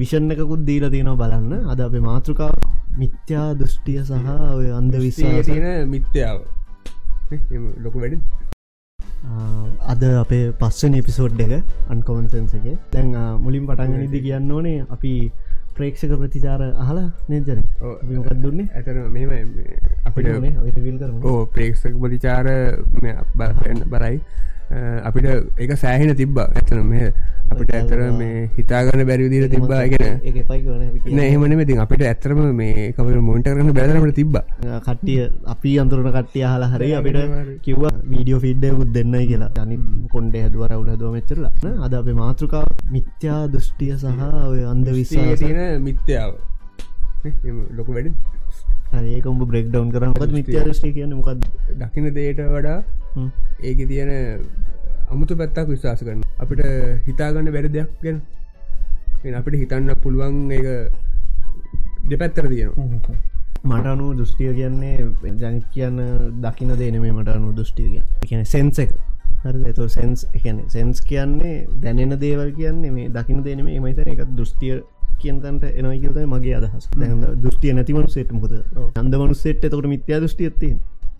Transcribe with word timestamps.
විෂණ 0.00 0.30
එකකුත් 0.34 0.62
දීල 0.68 0.84
තියෙනවා 0.94 1.20
බලන්න. 1.22 1.52
අද 1.72 1.80
අපේ 1.86 2.02
මාතෘකා 2.10 2.52
මිත්‍යා 3.00 3.48
දෘෂ්ටිය 3.60 3.98
සහ 4.04 4.28
ඔය 4.58 4.68
අන්ද 4.78 4.94
විශ්වාස 5.06 5.46
තියෙන 5.48 5.88
මිත්‍යාව. 5.94 6.38
ලොකු 7.84 7.98
වැඩි 8.02 8.18
අද 9.92 10.02
අපේ 10.22 10.44
පස්සන 10.60 10.94
එපිසෝඩ් 11.00 11.40
එක 11.44 11.52
අන්කොමන්සන්සගේ 11.94 12.76
දැන් 12.92 13.08
මුලින් 13.44 13.64
පටන්ගනිදි 13.68 14.20
කියන්න 14.26 14.52
ඕනේ 14.56 14.78
අපි 14.96 15.12
ප්‍රේක්ෂක 15.76 16.12
ප්‍රතිචාර 16.20 16.60
අහලා 16.84 17.08
නේදර 17.30 17.58
මොකක් 18.08 18.30
දුන්නේ? 18.44 18.68
ඇතර 18.76 18.96
මෙම 19.14 19.30
අපිට 20.08 20.26
ඕ 21.30 21.40
ප්‍රේක්ෂක 21.54 21.94
ප්‍රතිචාර 22.02 22.46
බරයි 23.92 24.16
අපිට 25.08 25.26
ඒක 25.58 25.72
සෑහෙන 25.82 26.16
තිබ්බ. 26.16 26.36
ඇතන 26.38 26.80
මේ 26.90 27.12
අපිට 27.52 27.70
ඇතර 27.74 28.00
මේ 28.18 28.42
හිතාගන්න 28.56 29.02
බැරිවිදිර 29.08 29.48
තිබ්බා 29.54 29.80
ගෙන 29.92 30.20
නහෙමන 31.18 31.54
මෙතින් 31.60 31.80
අපිට 31.84 32.04
ඇතරම 32.10 32.40
මේ 32.60 32.92
කම 32.96 33.08
මොන්ට 33.28 33.48
කරන 33.50 33.72
බැදරට 33.78 34.14
තිබ්බ. 34.20 34.38
කට්ටිය 34.86 35.26
අපි 35.54 35.70
අන්තුරන 35.82 36.10
කට්ටිය 36.16 36.44
හලා 36.52 36.70
හරි 36.74 36.90
අපිට 37.00 37.18
කිව්ව 37.66 37.82
වීඩියෝ 38.12 38.40
ෆිඩ්ඩයකුත් 38.46 38.92
දෙන්න 38.98 39.16
කියලා. 39.30 39.50
ජනි 39.58 39.76
කොන්ඩේ 40.14 40.44
හදුවර 40.46 40.76
උල 40.78 40.90
දුව 41.02 41.10
මෙච්චරලා. 41.16 41.52
අද 41.84 41.92
අපේ 42.02 42.16
මාතෘකා 42.22 42.64
මිත්‍යා 42.94 43.42
දෘෂ්ටිය 43.54 43.92
සහ 43.98 44.06
ඔය 44.52 44.62
අන්ද 44.74 44.86
විශ්වා 44.98 45.36
තියෙන 45.42 45.82
මිත්‍යාව. 45.88 46.32
ලොකු 47.78 47.90
වැඩි. 47.96 48.14
ඒකම්ඹ 48.90 49.42
බ්‍රෙක් 49.50 49.66
ඩවන් 49.68 49.90
කරමත් 49.94 50.32
මිත්‍යා 50.38 50.64
දෘෂ්ටි 50.66 50.94
කියන 50.94 51.12
මොකක් 51.18 51.30
දකින 51.82 52.06
දේට 52.14 52.40
වඩා 52.54 52.78
ඒක 53.68 53.78
තියෙන 53.90 54.10
අමුතු 55.10 55.36
පැත්තක් 55.36 55.68
විශවාස 55.68 56.00
කරන 56.00 56.22
අපිට 56.38 56.62
හිතාගන්න 57.06 57.52
බැරි 57.52 57.70
දෙයක් 57.70 57.90
ගැන 58.02 58.20
අපිට 59.34 59.60
හිතන්න 59.62 59.90
පුළුවන් 60.02 60.36
ඒක 60.50 60.68
දෙපැත්තර 62.10 62.48
තියෙනවා 62.48 63.16
මට 63.64 63.86
අනු 63.86 64.06
දෘෂ්ටිය 64.14 64.52
කියන්නේ 64.54 64.96
ජනික 65.36 65.66
කියන්න 65.70 65.98
දකින 66.40 66.70
දේන 66.74 67.00
මට 67.00 67.28
අනු 67.30 67.52
දෘෂ්ටිය 67.52 68.00
කියන 68.22 68.44
සෙන්සෙක් 68.46 68.94
හරි 69.42 69.60
එතු 69.66 69.88
සෙන්ස් 69.88 70.24
එකන 70.32 70.62
සෙන්ස් 70.68 71.02
කියන්නේ 71.02 71.58
දැනෙන 71.82 72.16
දේවල් 72.18 72.50
කියන්නේ 72.52 72.90
මේ 72.90 73.10
දකින 73.10 73.42
දේන 73.42 73.64
මේ 73.64 73.80
මයිත 73.80 74.00
එක 74.04 74.24
දෘෂ්ටිය 74.30 74.80
කියන්තන්ට 75.18 75.64
එනයිකත 75.64 76.18
මගේ 76.26 76.54
අදහස්. 76.56 76.88
දෘෂ්ටිය 77.36 77.72
නැතිවනු 77.72 78.08
සේට්මකද 78.08 78.54
අන්දමනු 78.96 79.34
සෙට් 79.34 79.60
තකට 79.62 79.86
මිත්‍යා 79.86 80.20
දෘෂ්ටියත්තිය 80.20 80.72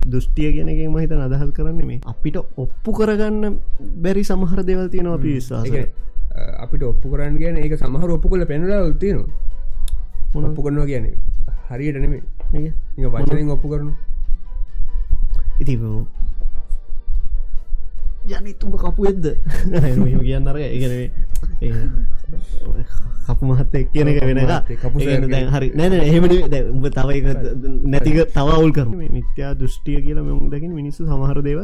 දෘෂ්ටිය 0.07 0.53
කෙනගේ 0.57 0.89
මහිත 0.89 1.13
අදහල් 1.13 1.51
කරන්න 1.57 1.87
මේ. 1.87 2.01
අපිට 2.13 2.37
ඔප්පු 2.37 2.91
කරගන්න 2.93 3.57
බැරි 4.03 4.23
සමහර 4.25 4.61
දෙවල් 4.69 4.89
තියෙනවා 4.89 5.17
අපි 5.21 5.35
විශ්වාස 5.37 5.67
අපිට 6.65 6.83
ඔප්පු 6.93 7.07
කරන්න 7.13 7.37
කියන 7.39 7.57
ඒක 7.57 7.75
සමහර 7.79 8.11
ඔප්පු 8.17 8.29
කල 8.29 8.45
පැනලා 8.53 8.83
උත්තියනවා 8.93 10.47
ඔප්පු 10.49 10.63
කරනවා 10.63 10.87
කියන්නේ. 10.87 11.17
හරියට 11.71 11.99
නෙමේ 12.03 12.23
වචනින් 12.99 13.51
ඔප්පු 13.51 13.69
කරනු 13.69 13.93
ඉති 15.61 15.77
ජනිතුම 18.23 18.73
කපු 18.75 19.07
එද්ද 19.07 19.27
කියන්න 20.21 20.49
අර 20.49 20.57
ඉගෙන 20.59 20.93
කපු 23.27 23.43
මහත්ත 23.43 23.75
කියන 23.89 24.09
එක 24.09 24.21
වෙන 24.23 24.41
දැන් 25.27 25.49
හරි 25.49 25.69
නැන 25.75 25.93
එහෙමට 25.95 26.35
උඹ 26.69 26.87
තවයි 26.91 27.21
නැතික 27.87 28.19
තවවුල් 28.31 28.73
කරම 28.73 28.93
මිත්‍යා 29.11 29.55
දෘෂ්ටිය 29.55 29.99
කියලා 30.01 30.25
මෙම 30.25 30.49
දකින 30.49 30.73
මිනිස්සු 30.73 31.07
සමහර 31.07 31.43
දේව 31.43 31.61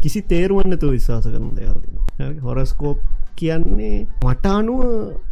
කිසි 0.00 0.22
තේරුවන්න 0.24 0.78
තු 0.78 0.90
විශ්වාස 0.90 1.26
කරන 1.26 1.54
දෙව 1.54 2.40
හොරස්කෝප් 2.40 2.98
කියන්නේ 3.34 4.06
මට 4.22 4.46
අනුව 4.48 4.82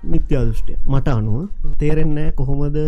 මිත්‍යා 0.04 0.44
දෘෂ්ටිය 0.44 0.78
මට 0.86 1.08
අනුව 1.10 1.48
තේරෙන්නෑ 1.78 2.32
කොහොමද 2.32 2.78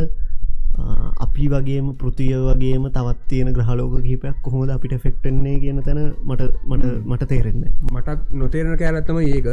අපි 1.19 1.49
වගේම 1.49 1.87
පෘතිය 2.01 2.35
වගේම 2.47 2.85
තවත් 2.91 3.21
තියෙන 3.29 3.49
ග්‍රහලෝක 3.53 3.95
කිහිපයක් 4.03 4.37
කොහොමද 4.43 4.71
අපිට 4.71 4.95
ෆෙක්ටන්නේ 5.05 5.57
කියන 5.61 5.79
තැන 5.83 6.01
මට 6.25 6.43
මට 6.67 6.85
මට 7.05 7.29
තේරෙන්න 7.29 7.63
මටත් 7.93 8.35
නොතේරන 8.35 8.77
කෑලත්තම 8.79 9.19
ඒක. 9.21 9.49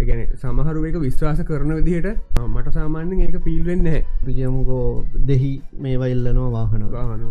එකන 0.00 0.20
සමහරුව 0.36 0.84
එක 0.88 0.96
විශ්වාස 1.00 1.40
කරන 1.48 1.74
විදිහට 1.78 2.08
මට 2.46 2.72
සාමාන්‍යෙන් 2.76 3.20
ඒක 3.20 3.36
පිල්වෙන්න 3.44 3.88
ප්‍රියමුකෝ 4.22 4.86
දෙහි 5.28 5.52
මේවා 5.78 6.08
ඉල්ලනවා 6.08 6.50
වාහන 6.56 6.82
වාහන 6.92 7.22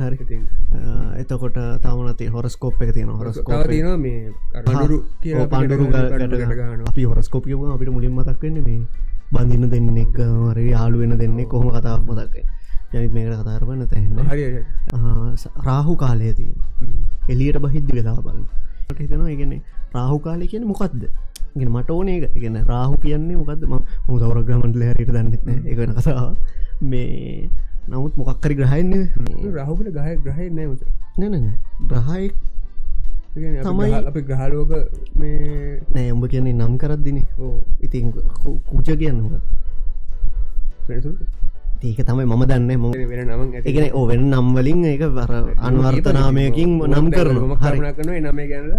හරි. 0.00 0.38
එතකොට 1.20 1.58
තමනති 1.82 2.26
හොරස්කෝප් 2.34 2.82
එක 2.82 2.90
තියෙන 2.94 3.10
හොරස්කෝප 3.12 3.54
පඩුරු 4.64 4.98
අපි 6.88 7.02
හොරස්කෝපියම 7.04 7.64
අපිට 7.70 7.94
මුලින් 7.96 8.12
මතක්වෙන්න 8.18 8.58
මේ 8.66 8.80
බඳන්න 9.32 9.70
දෙන්න 9.70 9.96
එක 10.04 10.18
මර 10.18 10.58
යාලු 10.66 10.96
වෙන 10.98 11.16
දෙන්නේ 11.22 11.46
කොහොම 11.46 11.70
කතාවක් 11.70 12.02
මතක්කේ 12.10 12.44
ජනිත් 12.94 13.12
මේකට 13.12 13.40
කතාරපන්න 13.40 13.86
තැන්න 13.88 14.12
රාහු 15.64 15.96
කාලය 15.96 16.32
තිය 16.32 16.52
එලියට 17.28 17.58
බහිද්දි 17.60 17.92
වෙලා 17.92 18.18
බලන්න. 18.20 18.46
හිතනවා 18.94 19.30
ඉගෙන 19.30 19.54
රාහු 19.92 20.18
කාලය 20.20 20.46
කියන 20.46 20.66
මොකක්ද 20.66 21.02
ගෙන 21.54 21.70
මට 21.70 21.90
ඕන 21.90 22.08
එක 22.08 22.30
ඉගෙන 22.34 22.56
රාහු 22.64 22.94
කියන්නේ 22.98 23.36
මොකක්ද 23.36 23.62
ම 23.64 23.74
මුදවර 24.08 24.38
ග්‍රමන්ටල 24.42 24.82
හැරිට 24.84 25.10
දන්නෙත්න 25.10 25.66
එකන 25.66 25.94
කතාව 25.94 26.34
මේ 26.82 27.50
නමුත් 27.86 28.16
මොකක්කරි 28.16 28.54
ග්‍රහයන්නේ 28.54 29.04
රහුකට 29.56 29.88
ගහ 29.90 30.08
ග්‍රහය 30.20 30.48
නෑමට 30.50 30.82
නැන 31.18 31.46
ග්‍රහයෙක් 31.84 32.34
තමයි 33.62 33.92
අපි 34.02 34.20
ග්‍රහලෝක 34.22 34.72
මේ 35.14 35.80
නෑ 35.88 36.10
උඹ 36.10 36.26
කියන්නේ 36.26 36.54
නම් 36.54 36.74
කරත්දින 36.76 37.18
ඉතින් 37.80 38.12
කුච 38.64 38.88
කියන්න 38.94 39.20
හොක 39.22 39.34
ඒක 41.84 42.00
තමයි 42.00 42.24
මම 42.24 42.42
දන්න. 42.48 42.70
ම 42.80 42.84
වෙන 43.10 43.28
එකන 43.68 43.86
ඕවෙන් 43.92 44.22
නම්වලින් 44.32 44.80
ඒක 44.84 45.02
අන්වර්තනාමයකින් 45.60 46.70
නම් 46.90 47.06
කරන 47.12 47.36
හරි. 47.60 47.78
නම 48.20 48.38
ගැනල 48.50 48.72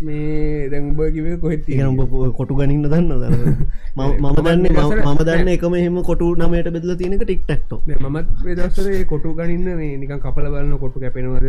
මේ 0.00 0.68
දැන්බ 0.70 1.00
කිව 1.14 1.26
කොහෙත් 1.40 1.66
උඹ 1.82 2.00
කොටු 2.32 2.54
ගනින්න 2.56 2.84
දන්න 2.84 3.10
දන්න 3.14 3.56
මම 3.96 4.38
දන්න 4.38 4.64
මම 5.04 5.18
දන්න 5.20 5.48
එකම 5.50 5.74
එහෙම 5.74 5.96
කොටු 6.02 6.28
නමයට 6.36 6.70
බෙදල 6.70 6.92
තියෙනක 6.96 7.22
ටික්ටක්ට 7.22 7.72
මත් 8.06 8.54
දසර 8.56 9.04
කොටු 9.04 9.34
ගනින්න 9.34 9.66
මේ 9.72 9.96
නිකන් 9.96 10.20
කපල 10.20 10.46
බලන්න 10.46 10.78
කොටු 10.78 11.00
කැපෙනවද? 11.00 11.48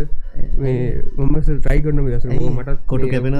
මේ 0.57 0.99
මම 1.17 1.35
ටයි 1.39 1.79
කරන 1.79 2.01
දස 2.07 2.25
මට 2.25 2.77
කොටු 2.85 3.07
කැපෙන 3.07 3.39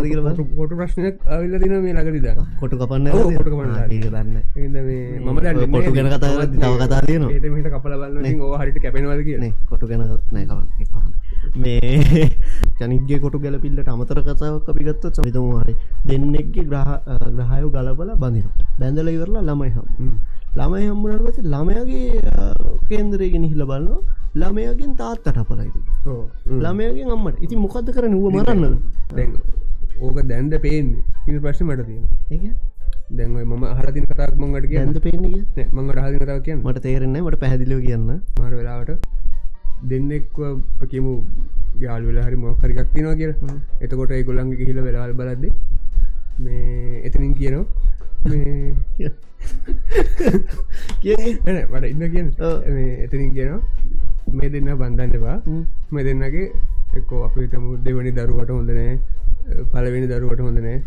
කොටු 0.54 0.76
ප්‍රශ්නයක් 0.76 1.20
අවිල්ල 1.28 1.60
දින 1.60 1.76
මේ 1.80 1.96
ලකරිද 1.96 2.28
කොටු 2.60 2.76
කපන්න 2.78 3.12
කොට 3.12 3.52
දන්න. 4.08 4.36
මම 5.20 5.72
කොටු 5.72 5.92
ගැන 5.92 6.10
කතා 6.10 6.48
තව 6.48 6.74
කතා 6.80 7.02
තියෙන 7.04 7.28
ඒට 7.28 7.70
කපල 7.70 7.94
බලන්න 7.98 8.48
හරිට 8.58 8.80
කැපෙනවද 8.80 9.24
කියන 9.24 9.52
කොටු 9.68 9.86
ගැන 9.88 10.08
නෑකවන්න 10.32 11.31
මේ 11.64 12.28
ජනිගේ 12.80 13.20
කොටු 13.24 13.40
ගැලපිල්ලට 13.46 13.90
අමතර 13.94 14.20
කතාවක් 14.28 14.70
අපිගත්ත 14.74 15.06
සවිතමහරි 15.18 15.74
දෙන්නෙක්ගේ 16.10 16.66
ග්‍රහ 16.72 16.92
ග්‍රහයෝ 17.38 17.70
ගලබල 17.76 18.12
බඳින 18.24 18.48
බැඳල 18.80 19.10
ඉවරලා 19.16 19.44
ළමයි 19.50 19.72
හම්. 19.76 20.14
ළමයි 20.60 20.88
හම්බුනට 20.90 21.22
පස 21.26 21.38
ළමයගේ 21.54 22.22
කේන්දරයගෙන 22.90 23.46
හිල 23.52 23.64
බලන්න 23.72 24.02
ළමයගෙන් 24.42 24.92
තාත්තට 25.02 25.40
පලයිද 25.50 25.76
ළමයගෙන් 26.66 27.14
අම්මට. 27.16 27.38
ඉති 27.46 27.56
මොකද 27.66 27.88
කර 27.96 28.06
නුව 28.16 28.26
මරන්න 28.36 28.76
ඕක 30.02 30.18
දැන්ද 30.30 30.54
පේන්නේ. 30.66 31.04
ඉ 31.28 31.40
ප්‍රශ්න 31.40 31.66
මට 31.68 31.86
තියෙන 31.88 32.54
දැන්ව 33.18 33.38
ම 33.44 33.64
හරතින 33.80 34.06
කතාක් 34.12 34.36
මංගට 34.42 34.76
ඇද 34.82 34.98
පේන්නේ 35.06 35.68
මංගට 35.76 36.00
හදි 36.04 36.18
කතාව 36.22 36.40
කියන්න. 36.46 36.62
මට 36.66 36.84
තේරෙන්නේ 36.86 37.22
මට 37.26 37.42
පැදිලිව 37.44 37.80
කියන්න. 37.88 38.08
මර 38.42 38.54
වෙලාවට 38.60 38.92
දෙන්නෙක්ව 39.90 40.38
පකිමු 40.80 41.14
යාල් 41.80 42.02
වෙලා 42.08 42.26
හරි 42.28 42.38
මොකරිගක් 42.44 42.90
තිනවා 42.94 43.16
කිය 43.16 43.32
එතකොට 43.82 44.12
ඒගොල්ලන්ගේ 44.12 44.68
හිල 44.70 44.80
වෙලාල් 44.88 45.14
බලද්ද 45.14 45.46
මේ 46.40 47.02
එතනින් 47.08 47.34
කියනවා. 47.34 47.66
කිය 51.02 51.16
මට 51.46 51.86
ඉන්න 51.94 52.04
කිය 52.14 52.26
එතනින් 53.06 53.32
කියනවා. 53.36 53.62
මේ 54.32 54.50
දෙන්න 54.50 54.70
බන්ධන්නවා 54.80 55.38
මේ 55.92 56.04
දෙන්නගේ 56.04 56.46
එක්කෝ 56.98 57.22
අපි 57.26 57.48
තම 57.48 57.66
දෙවනි 57.86 58.12
දරුවට 58.12 58.52
හොඳනෑ 58.52 58.94
පලවෙනි 59.72 60.08
දරුවට 60.08 60.42
හොඳනෑ 60.42 60.78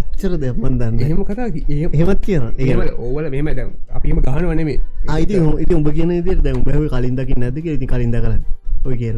එච්චර 0.00 0.32
දෙමන් 0.38 0.78
දන්න 0.78 1.00
එහෙම 1.00 1.24
කතා 1.24 1.48
එහෙමත් 1.94 2.20
කියන 2.26 2.44
ඒ 2.58 2.74
ඕවල 2.98 3.26
මෙම 3.30 3.48
දැම් 3.58 3.70
අපිම 3.90 4.20
ගහන 4.20 4.46
වනේ 4.50 4.76
අයිති 5.08 5.40
ඉති 5.64 5.74
උඹ 5.74 5.88
කියන 5.96 6.12
දේ 6.26 6.36
දැම් 6.46 6.62
බැව 6.66 6.86
කලින්දකින් 6.94 7.38
නැතික 7.38 7.66
ඉති 7.66 7.86
කලින්ද 7.86 8.16
කරන්න. 8.16 8.42
ඔය 8.84 8.96
කියර 8.96 9.16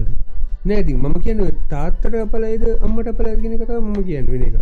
නෑති 0.64 0.94
මම 0.94 1.17
කියන 1.25 1.40
තාත්තට 1.70 2.17
පලයිද 2.32 2.64
අම්මට 2.81 3.11
පලගෙන 3.19 3.58
කතා 3.58 3.81
මම 3.81 3.99
කියන්න 4.05 4.26
වෙන 4.26 4.43
එක. 4.49 4.56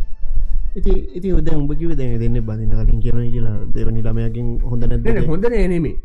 ඉති 0.75 0.93
ඉති 1.15 1.33
උද 1.33 1.49
උඹකිව 1.53 1.95
දැන 1.95 2.19
දෙන්න 2.19 2.41
බඳන්න 2.41 2.87
කලින් 2.89 3.01
කියන 3.05 3.31
කියලා 3.31 3.57
දෙවනි 3.75 4.03
ළමයකින් 4.03 4.49
හොඳ 4.65 4.85
නැද 4.85 5.27
හොඳ 5.27 5.47
නෑනෙමේ 5.47 5.97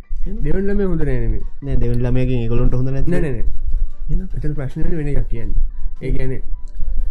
දෙවල්ලම 0.45 0.79
හොඳ 0.91 1.03
නෑනෙමේ 1.03 1.43
නෑ 1.61 1.77
දෙවන් 1.77 1.99
ළමයකින් 2.05 2.47
ගොලොන්ට 2.47 2.73
හොඳ 2.73 2.89
නැ 2.89 3.03
නෑ 3.07 4.53
ප්‍රශ්නය 4.55 4.95
වෙන 4.99 5.07
එකක් 5.07 5.27
කියන්න. 5.29 5.53
ඒ 6.01 6.41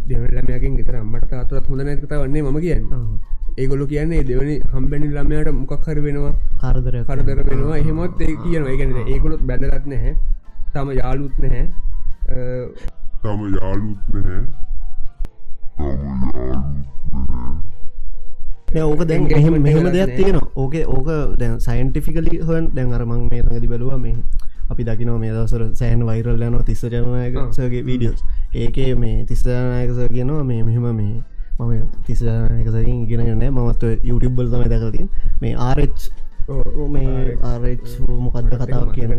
ගැන 0.07 0.21
දෙවල්ලමයකින් 0.25 0.77
ගෙතර 0.77 0.95
අම්මට 0.95 1.29
තාතුරත් 1.29 1.67
හොඳ 1.67 1.81
නැකත 1.81 2.05
වන්නේ 2.05 2.41
ම 2.41 2.59
කියන්න. 2.59 2.83
ඒගොලු 3.57 3.85
කියන්නේ 3.87 4.23
දෙවනි 4.23 4.55
හම්බැනි 4.73 5.07
ළමයට 5.15 5.51
මොකක් 5.51 5.85
හරි 5.87 6.01
වෙනවා. 6.01 6.33
කරදර 6.61 6.95
කරදර 7.09 7.39
වෙනවා. 7.49 7.77
එහෙමොත් 7.77 8.21
ඒ 8.21 8.35
කියන 8.43 8.63
ඒගැන 8.67 8.91
ඒකොලොත් 9.07 9.41
බැදලත් 9.49 9.85
නැහැ. 9.85 10.13
තම 10.73 10.89
යාලුත් 10.99 11.35
නැහැ. 11.39 11.65
තම 13.23 13.41
යාලුත් 13.57 14.01
නැහැ. 14.13 14.41
ඕක 18.77 19.01
දැන් 19.09 19.23
එහෙම 19.31 19.55
මෙහෙම 19.61 19.87
දෙයක් 19.91 20.15
තියෙන 20.17 20.37
ඕක 20.55 20.75
ඕක 20.95 21.09
දැන් 21.39 21.59
සයින්ටිෆිකලි 21.59 22.35
හන් 22.47 22.65
දැන් 22.75 22.93
අරමං 22.93 23.21
මේ 23.31 23.41
තඟදි 23.43 23.67
බැලුව 23.67 23.97
මේ 23.97 24.15
අපි 24.69 24.83
දකිනව 24.83 25.17
මේ 25.17 25.31
දවසර 25.31 25.63
සෑන් 25.73 26.05
වෛරල් 26.05 26.41
යන 26.41 26.57
තිස්ස 26.63 26.83
ජනනායකසගේ 26.85 27.83
වීඩියෝස් 27.85 28.23
ඒකේ 28.55 28.95
මේ 28.95 29.25
තිස්සජනායකස 29.25 29.99
කියනවා 30.07 30.43
මේ 30.43 30.63
මෙහෙම 30.63 30.87
මේ 30.93 31.23
මම 31.59 31.83
තිස්සජනායකසකින් 32.05 33.05
ගෙනගන්න 33.07 33.45
මමත් 33.49 33.83
යුටබ්බල් 34.03 34.47
තම 34.47 34.65
දැකතින් 34.67 35.09
මේ 35.41 35.55
ආරච් 35.59 36.09
මේ 36.89 37.37
ආරච් 37.43 37.85
මොකක්ද 38.19 38.49
කතාව 38.55 38.89
කියන 38.95 39.11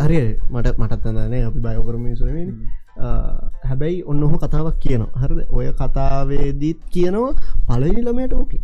හරි 0.00 0.22
මට 0.50 0.78
මටත් 0.78 1.06
අදනේ 1.06 1.44
අපි 1.44 1.60
බයෝකරමින් 1.60 2.16
සුනමින් 2.16 2.54
හැබැයි 2.96 4.02
ඔන්න 4.04 4.22
ඔහ 4.22 4.34
කතාවක් 4.34 4.76
කියනවා. 4.78 5.10
හරද? 5.16 5.38
ඔය 5.50 5.66
කතාවේදීත් 5.72 6.80
කියනවා 6.90 7.32
පලනි 7.66 8.02
ළමයට 8.02 8.32
ඕකේ. 8.32 8.60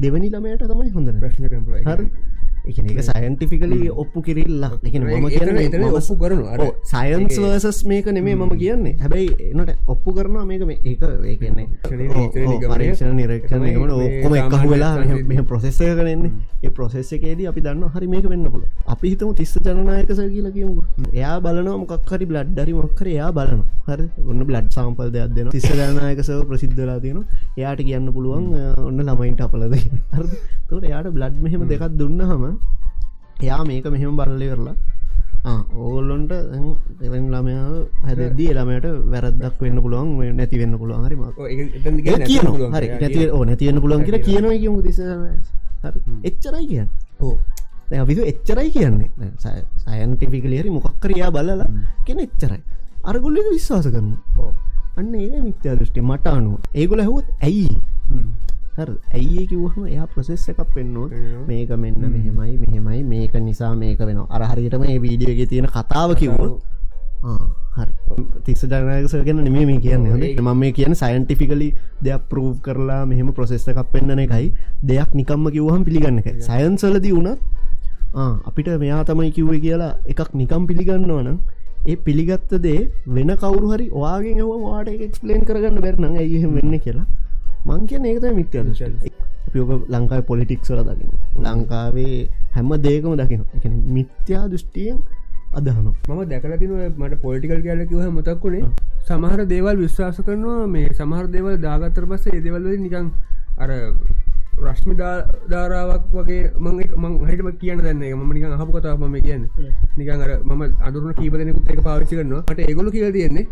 දෙවනි 0.00 0.30
ළමයට 0.30 0.64
තමයි 0.64 0.90
හොඳ 0.90 1.08
ප්‍රශ්න 1.20 1.44
හරි 1.44 2.06
එක 2.62 2.78
එක 2.80 3.00
සයින්ටිෆිකලි 3.02 3.90
ඔප්පු 3.92 4.22
කිරිල්ලක් 4.22 4.78
එක 4.82 4.94
ම 4.94 5.26
කියන 5.28 5.84
ඔප්පු 5.90 6.14
කරන 6.16 6.40
සයින්ස් 6.84 7.38
වර්සස් 7.38 7.78
මේක 7.84 8.06
නෙමේ 8.08 8.34
මම 8.34 8.52
කියන්නේ. 8.56 8.94
හැබැයි 9.02 9.30
එනට 9.50 9.72
ඔප්පු 9.86 10.14
කරනවා 10.14 10.44
මේක 10.44 10.62
මේ 10.62 10.78
ඒක 10.84 11.02
ඒකන්නේ 11.02 11.66
පරීක්ෂණ 11.82 13.16
නිරක්ෂණ 13.16 13.66
ඔක්කොම 13.98 14.34
එකහ 14.34 14.66
වෙලා 14.72 14.94
මෙ 15.28 15.42
ප්‍රසෙස්සය 15.44 15.90
කරන්නේ 15.92 16.32
ඒ 16.62 16.70
ප්‍රසෙස්සකේදී 16.70 17.46
අපි 17.46 17.60
දන්න 17.60 17.90
හරි 17.94 18.06
මේක 18.06 18.26
වෙන්න 18.26 18.46
පුල 18.48 18.62
අපි 18.86 19.12
හිතම 19.12 19.34
තිස්ස 19.34 19.54
ජනනායකස 19.58 20.22
කියලා 20.26 20.54
කියමු 20.56 20.82
එයා 21.12 21.36
බලනවා 21.40 21.76
මොකක්හරි 21.82 22.26
බ්ලඩ්ඩරි 22.26 22.72
මොක්කර 22.74 23.06
එයා 23.08 23.30
බලන 23.32 23.62
හරි? 23.88 24.06
ඔන්න 24.24 24.44
බ්ලඩ් 24.44 24.70
සම්පල් 24.72 25.10
දෙයක් 25.16 25.34
දෙන 25.34 25.50
තිස්ස 25.50 25.68
ජනනායකසව 25.72 26.42
ප්‍රසිද්ධලා 26.48 26.98
තියෙන 27.00 27.20
එයාට 27.58 27.82
කියන්න 27.82 28.12
පුළුවන් 28.12 28.46
ඔන්න 28.80 29.02
ළමයින්ට 29.02 29.40
අපලද 29.40 29.74
එයාට 30.82 31.08
බ්ලඩ් 31.10 31.36
මෙහෙම 31.44 31.66
දෙකක් 31.68 31.88
දුන්න 31.98 32.20
හම 32.22 32.51
එයා 33.40 33.62
මේක 33.68 33.86
මෙහෙම 33.94 34.16
බලලි 34.20 34.48
කරලා 34.52 34.76
ඕගොල්ලොන්ට 35.52 36.32
එවන් 37.06 37.24
ළමය 37.34 37.54
හැදදී 38.08 38.50
ළමයට 38.58 38.86
වැරදක් 39.12 39.56
වෙන්න 39.64 39.78
පුළුවන් 39.84 40.36
නැති 40.38 40.56
වෙන්න 40.60 40.74
පුළුවන්. 40.80 41.02
හරි 41.06 41.16
හරි 42.76 42.88
නැති 43.02 43.20
ඕ 43.36 43.42
නැතිවන්න 43.48 43.80
පුළුවන් 43.84 44.04
කියලා 44.06 44.26
කියනවා. 44.28 44.58
කියමු 44.62 44.78
තිස 44.86 45.00
එච්චරයි 46.28 46.66
කියන්න. 46.72 46.88
ඕ 47.20 47.34
විදු 48.10 48.22
එච්චරයි 48.32 48.70
කියන්නේ. 48.76 49.10
සයන්ටිෆිකලියරි 49.84 50.70
මොකක්කරයා 50.76 51.30
බලලා 51.34 51.66
කියෙන 52.06 52.20
එච්චරයි. 52.26 52.62
අරගුල්ලික 53.10 53.46
විශ්වාස 53.54 53.86
කරන 53.94 54.10
අන්න 54.98 55.14
ඒ 55.14 55.40
මිත්‍යා 55.48 55.74
දෘෂ්ටි 55.78 56.00
මට 56.10 56.26
අනුව. 56.36 56.54
ඒගොල 56.80 57.00
හවත් 57.08 57.28
ඇයි 57.48 57.68
ඇයි 59.12 59.46
කිවහම 59.46 59.86
එයා 59.86 60.06
ප්‍රසෙස් 60.06 60.48
එකක් 60.48 60.60
පෙන්නවා 60.74 61.08
මේක 61.46 61.70
මෙන්න 61.76 62.00
මෙහෙමයි 62.08 62.56
මෙහෙමයි. 62.58 63.02
මේක 63.04 63.34
නිසා 63.38 63.74
මේක 63.74 63.98
වෙන 64.00 64.20
අරහරියටම 64.30 64.84
ඒ 64.84 64.98
වීඩියෝගේ 64.98 65.46
තියෙන 65.46 65.68
කතාව 65.68 66.14
කිව්වොත් 66.16 66.62
තිස්ස 68.44 68.64
ජනයකසගෙන 68.64 69.38
නෙමේ 69.38 69.66
මේ 69.66 69.80
කියන්න. 69.80 70.06
ම 70.38 70.48
මේ 70.56 70.72
කියන 70.72 70.94
සයින්ටිෆිකලි 70.94 71.68
දෙයක් 72.02 72.22
ප්‍රූ් 72.30 72.54
කරලා 72.60 73.02
මෙහෙම 73.06 73.32
ප්‍රසෙස්ස 73.32 73.68
එකක් 73.68 73.82
පෙන්න්න 73.92 74.18
එකයි. 74.18 74.52
දෙයක් 74.82 75.10
නිකම්ම 75.14 75.50
කිවහම් 75.50 75.84
පිළිගන්න 75.84 76.22
එක 76.22 76.40
සයන්සලදී 76.40 77.12
වුණත් 77.12 77.40
අපිට 78.44 78.68
මෙයා 78.78 79.04
තමයි 79.04 79.32
කිව්ව 79.32 79.52
කියලා 79.60 79.96
එකක් 80.06 80.32
නිකම් 80.34 80.66
පිළිගන්නවන 80.66 81.38
ඒ 81.84 81.96
පිළිගත්ත 81.98 82.52
දේ 82.58 82.80
වෙන 83.08 83.30
කවරු 83.36 83.72
හරි 83.72 83.86
වාගේ 83.90 84.48
වාට 84.64 84.88
එක්ස්පලේන් 84.88 85.44
කරගන්න 85.44 85.80
බැරන 85.80 86.04
ඇහ 86.14 86.44
වෙන්න 86.48 86.74
කියලා 86.78 87.06
මං 87.66 87.82
කියන 87.86 88.04
ඒකත 88.04 88.24
මිත්‍ය 88.32 88.58
පියෝක 89.52 89.70
ලංකායි 89.88 90.24
පොලිටික් 90.24 90.64
සල 90.64 90.80
දකින 90.82 91.10
ලංකාවේ 91.44 92.16
හැම 92.54 92.70
දේකම 92.80 93.12
දකින 93.16 93.44
එක 93.56 93.64
මිත්‍යා 93.90 94.44
දෘෂ්ටියෙන් 94.48 94.98
අදහන 95.52 95.86
මම 96.08 96.20
දැකලතින 96.28 96.72
මට 96.96 97.20
පොලිටිකල් 97.20 97.62
කියල 97.66 97.84
කිව 97.86 98.00
මතක්කුණේ 98.10 98.64
සමහර 99.06 99.40
දේවල් 99.46 99.76
විශ්වාස 99.76 100.18
කරනවා 100.20 100.66
මේ 100.68 100.88
සමහර 100.94 101.26
දේවල් 101.28 101.56
දාගත්තර 101.60 102.06
පස්ස 102.06 102.26
ඒදවල්ල 102.30 102.68
නිකං 102.78 103.06
අර 103.58 103.70
රශ්මි 104.60 104.94
ධාරාවක් 104.96 106.04
වගේ 106.12 106.42
මං 106.56 106.80
හටම 107.26 107.48
කියන්න 107.60 107.80
දන්න 107.80 108.02
ම 108.18 108.32
නික 108.32 108.44
හපු 108.54 108.72
කතාව 108.74 109.02
ම 109.02 109.16
කියන්න. 109.20 109.44
නිකන් 109.96 110.20
අර 110.20 110.30
ම 110.40 110.62
අදුරන 110.80 111.14
කීපදනෙකුත් 111.14 111.70
එක 111.70 111.80
පාවිච්චි 111.82 112.16
කරනවා. 112.16 112.42
ට 112.48 112.58
ඒගොල 112.60 112.90
කියල 112.90 113.12
තියෙන්නේ 113.12 113.46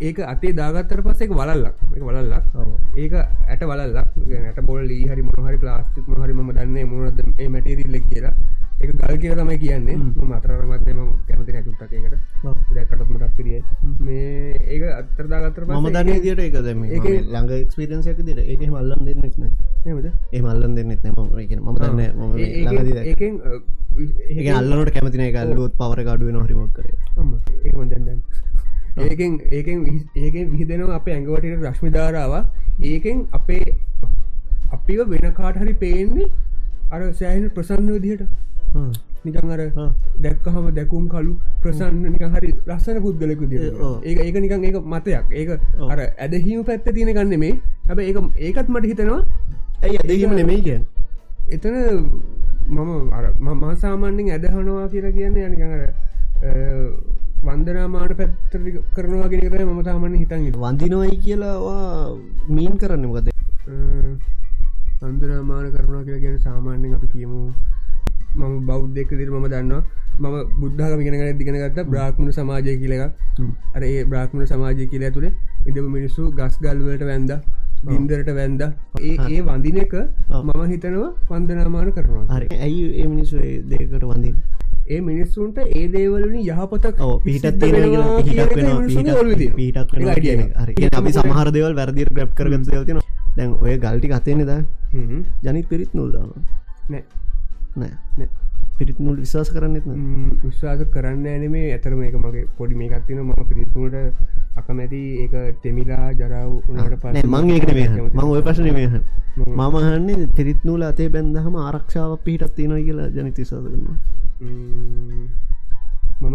ඒක 0.00 0.18
අතේ 0.24 0.52
දාගත්තර 0.52 1.02
පස්සෙක් 1.02 1.30
වලල්ලක්. 1.32 1.74
වලල්ලක්. 2.00 2.44
ඒක 2.96 3.12
ඇට 3.14 3.62
වලල්ලක්. 3.62 3.96
ඇට 3.96 4.60
බොල් 4.62 4.84
හරි 4.84 5.22
මොහරි 5.22 5.58
ප්ලාස්ටික් 5.58 6.06
මහරි 6.08 6.32
ම 6.34 6.50
දන්න 6.50 6.78
මුණද 6.86 7.20
ඒ 7.36 7.48
මැටේරිල්ලෙක් 7.48 8.06
කියලා. 8.10 8.34
එක 8.78 8.90
ගල් 8.92 9.16
කිය 9.18 9.34
තමයි 9.34 9.58
කියන්නේ. 9.58 9.96
මතරමත්ම 10.24 11.00
කැමති 11.28 11.52
නැතුට්ටකට 11.52 12.18
දැකටත් 12.70 13.02
මටක් 13.04 13.32
පිරිය 13.36 13.60
මේ 14.00 14.54
ඒක 14.66 14.82
අත්තරදාගත්තර 14.90 15.64
ම 15.66 15.88
දන්න 15.88 16.20
දිට 16.22 16.40
එක 16.40 16.56
දම 16.58 16.82
ඒ 16.86 16.98
ළඟ 17.22 17.52
එක්ස්පිරන්සයක 17.56 18.20
දිට 18.22 18.40
ඒක 18.44 18.62
මල්ලන් 18.66 19.02
දෙන්නෙක් 19.02 19.34
නද 19.36 20.06
ඒ 20.32 20.40
මල්ලන් 20.40 20.74
දෙන්නෙත් 20.74 21.02
නම 21.04 21.18
ම 21.64 21.76
දන්න 21.76 22.00
ඒකෙන් 23.04 23.40
ඒ 24.30 24.50
අල්ලනට 24.52 24.92
කැමතින 24.94 25.24
එක 25.26 25.40
අල්ලුත් 25.42 25.74
පවර 25.74 26.04
ගඩුව 26.04 26.30
නොහරිමක් 26.30 26.70
කර 26.76 26.86
ඒකම 26.86 27.82
දැන්දන්න 27.84 28.20
ඒකෙන් 29.00 29.32
ඒකෙන් 29.50 29.78
ඒකෙන් 30.16 30.50
විහිදෙනවා 30.52 30.96
අපේ 30.96 31.14
ඇඟවටට 31.14 31.64
රශ්මි 31.64 31.90
ධාරාව 31.90 32.32
ඒකෙන් 32.84 33.26
අපේ 33.32 33.64
අපිව 34.72 35.00
වෙන 35.06 35.32
කාට 35.32 35.56
හරි 35.56 35.74
පේන්නේ 35.74 36.30
අර 36.90 37.00
සෑහන 37.12 37.50
ප්‍රසන්න 37.50 37.90
විදිහට. 37.94 38.22
නිකන් 39.24 39.50
අර 39.50 39.60
දැක්කහම 40.18 40.66
දැකුම් 40.74 41.08
කලු 41.08 41.32
ප්‍රසන්න 41.62 42.16
හරි 42.34 42.50
ලස්සන 42.66 43.00
පුද්ගලෙකු 43.00 43.46
ද 43.46 43.54
ඒ 44.04 44.14
ඒක 44.18 44.36
නිකන් 44.36 44.64
ඒක 44.64 44.78
මතයක්. 44.84 45.24
ඒක 45.32 45.50
අර 45.84 45.98
ඇදහීම 45.98 46.64
පැත්ත 46.64 46.88
තියෙන 46.88 47.12
ගන්න 47.12 47.38
මේ 47.38 47.54
හැබ 47.84 47.98
ඒ 48.00 48.14
ඒකත් 48.38 48.68
මට 48.68 48.84
හිතෙනවා 48.84 49.22
ඇයි 49.82 49.98
ඇදහීම 49.98 50.34
නෙමෙයි 50.34 50.62
කියෙන් 50.62 50.82
එතන 51.50 51.74
මම 52.68 53.12
අර 53.12 53.24
මම 53.40 53.64
සාමාන්‍යෙන් 53.76 54.30
ඇදහනවා 54.30 54.88
කියලා 54.88 55.12
කියන්නේ 55.12 55.46
යනිකන් 55.46 55.72
අර 55.72 55.82
වන්දනාමාන 57.46 58.12
පැත්තර 58.18 58.60
කරනවා 58.94 59.28
ගෙනකර 59.32 59.62
ම 59.64 59.80
තාමන 59.88 60.14
හිතන් 60.20 60.46
වන්දිනවයි 60.62 61.16
කියලාවා 61.24 62.18
මීන් 62.48 62.74
කරන්න 62.80 63.04
මොකද? 63.06 63.28
වන්දනාමාන 65.02 65.66
කරනවා 65.74 66.02
කියලා 66.06 66.22
ගැන 66.24 66.38
සාමාන්‍යෙන් 66.46 66.96
අපි 66.96 67.08
කියමු. 67.14 67.40
මම 68.36 68.66
බෞද්ධෙක් 68.66 69.10
දිර 69.20 69.30
මම 69.30 69.46
දන්නවා. 69.54 69.82
මම 70.18 70.36
බුද්ධහම 70.60 71.00
ගෙනගන 71.06 71.38
දිගෙනගත්ත 71.38 71.80
බ්‍රාක්්මණ 71.92 72.34
සමාජය 72.38 72.76
කියලක 72.82 73.02
අර 73.74 73.82
ඒ 73.84 74.04
බ්‍රාක්්මණ 74.04 74.50
සමාජය 74.52 74.90
කියල 74.90 75.06
තුළ 75.14 75.30
ඉඳම 75.68 75.88
මිනිස්සු 75.96 76.28
ගස් 76.38 76.58
ගල්වලට 76.60 77.08
වැන්ද 77.10 77.32
බින්දරට 77.86 78.30
වැන්ද. 78.34 78.62
ඒ 79.00 79.16
ඒ 79.30 79.40
වඳින 79.48 79.78
එක 79.86 79.94
මම 80.44 80.62
හිතනවා 80.72 81.10
වන්දනාමාන 81.30 81.92
කරනවා. 81.92 82.26
හරි. 82.34 82.46
ඇයි 82.58 82.86
ඒ 83.00 83.06
මිනිස්සු 83.06 83.36
දෙකට 83.72 84.02
වඳින් 84.04 84.36
ඒ 84.88 85.00
මිනිස්සුන්ට 85.02 85.58
ඒ 85.60 85.84
දේවලින් 85.88 86.34
යහපතක් 86.42 87.00
පිටත් 87.24 87.46
පිටක් 89.56 90.94
අපි 90.94 91.10
සමහර 91.12 91.48
දෙවල් 91.52 91.74
වැරදිර 91.74 92.08
ග්‍රප් 92.10 92.32
කරග 92.34 92.54
තින 92.86 93.00
දැන් 93.36 93.50
ඔය 93.60 93.78
ගල්ටි 93.78 94.12
අතයනෙ 94.12 94.44
ද 94.44 94.52
ජනිත් 95.42 95.68
පිරිත් 95.68 95.94
නුල් 95.94 96.12
දාන 96.12 96.30
නෑ. 96.88 97.04
නෑ. 97.76 98.28
පිරිත් 98.78 98.98
නුල් 99.00 99.16
විශවාස 99.16 99.50
කරන්නෙත් 99.50 99.86
විශ්වාස 100.42 100.82
කරන්න 100.94 101.26
ඇනේ 101.26 101.64
ඇතර 101.68 101.94
මේක 101.94 102.16
මගේ 102.16 102.44
පොඩි 102.56 102.74
මේකත්තින 102.74 103.20
ම 103.20 103.32
පිරිත්තුට 103.44 103.94
අකමැති. 104.56 105.00
ඒක 105.22 105.62
තෙමිලා 105.62 106.12
ජරාව 106.14 106.52
උනට 106.68 106.94
පස 107.02 107.24
මං 107.26 107.50
ඒකට 107.50 107.74
මේ 107.74 107.88
මං 108.08 108.24
ඔය 108.26 108.42
පශන 108.42 108.70
මේහ 108.72 108.94
මමහන්නේ 109.38 110.28
පිරිත් 110.36 110.64
නූල 110.64 110.82
අතේ 110.82 111.08
බැන්දහම 111.10 111.58
ආරක්ෂාව 111.58 112.16
පිහිටත් 112.24 112.54
තියෙන 112.56 112.78
කියලා 112.80 113.10
ජනිතිශවාස 113.10 113.66
කරනවා 113.66 114.17
මම. 114.40 115.26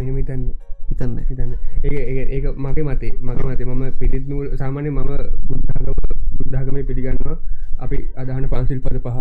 හෙමිතන්න 0.07 0.41
හිතන්න 0.89 1.13
හිතන්න 1.29 1.51
ඒ 1.83 2.25
ඒක 2.35 2.45
මගේ 2.57 2.83
මතේ 2.87 3.11
මගේ 3.21 3.45
මතේ. 3.49 3.65
මම 3.65 3.83
පිරිත් 3.99 4.25
නූල් 4.27 4.45
සාමානය 4.61 4.89
මම 4.89 5.11
බුද්ධගම 5.47 5.95
බුද්ධගම 6.37 6.77
පිළිගන්නවා. 6.89 7.37
අපි 7.83 7.97
අදහන 8.15 8.45
පන්සිල් 8.51 8.79
පද 8.85 8.97
පහ. 9.05 9.17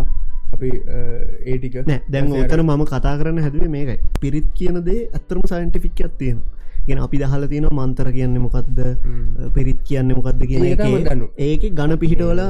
අපි 0.53 0.69
ඒටික 1.51 1.75
දැන් 2.13 2.31
ඕතර 2.31 2.59
මම 2.63 2.83
කතා 2.91 3.15
කරන්න 3.19 3.39
හැදුවේ 3.45 3.71
මේකයි. 3.75 3.99
පිරිත් 4.21 4.47
කියන 4.57 4.77
දේ 4.87 5.01
ඇත්තරම 5.13 5.43
සයින්ටිෆික් 5.51 6.03
ඇත්තියෙන 6.07 6.39
ගෙන 6.87 6.99
අපි 6.99 7.17
දහල 7.17 7.43
තියෙන 7.47 7.67
මන්තර 7.71 8.07
කියන්න 8.11 8.35
මොකක්ද 8.37 8.79
පිරිත් 9.55 9.79
කියන්න 9.87 10.09
මොකක්ද 10.11 10.41
කියන 10.43 10.63
දන්නු. 10.75 11.27
ඒක 11.37 11.63
ගණ 11.71 11.97
පිහිටවල 11.97 12.41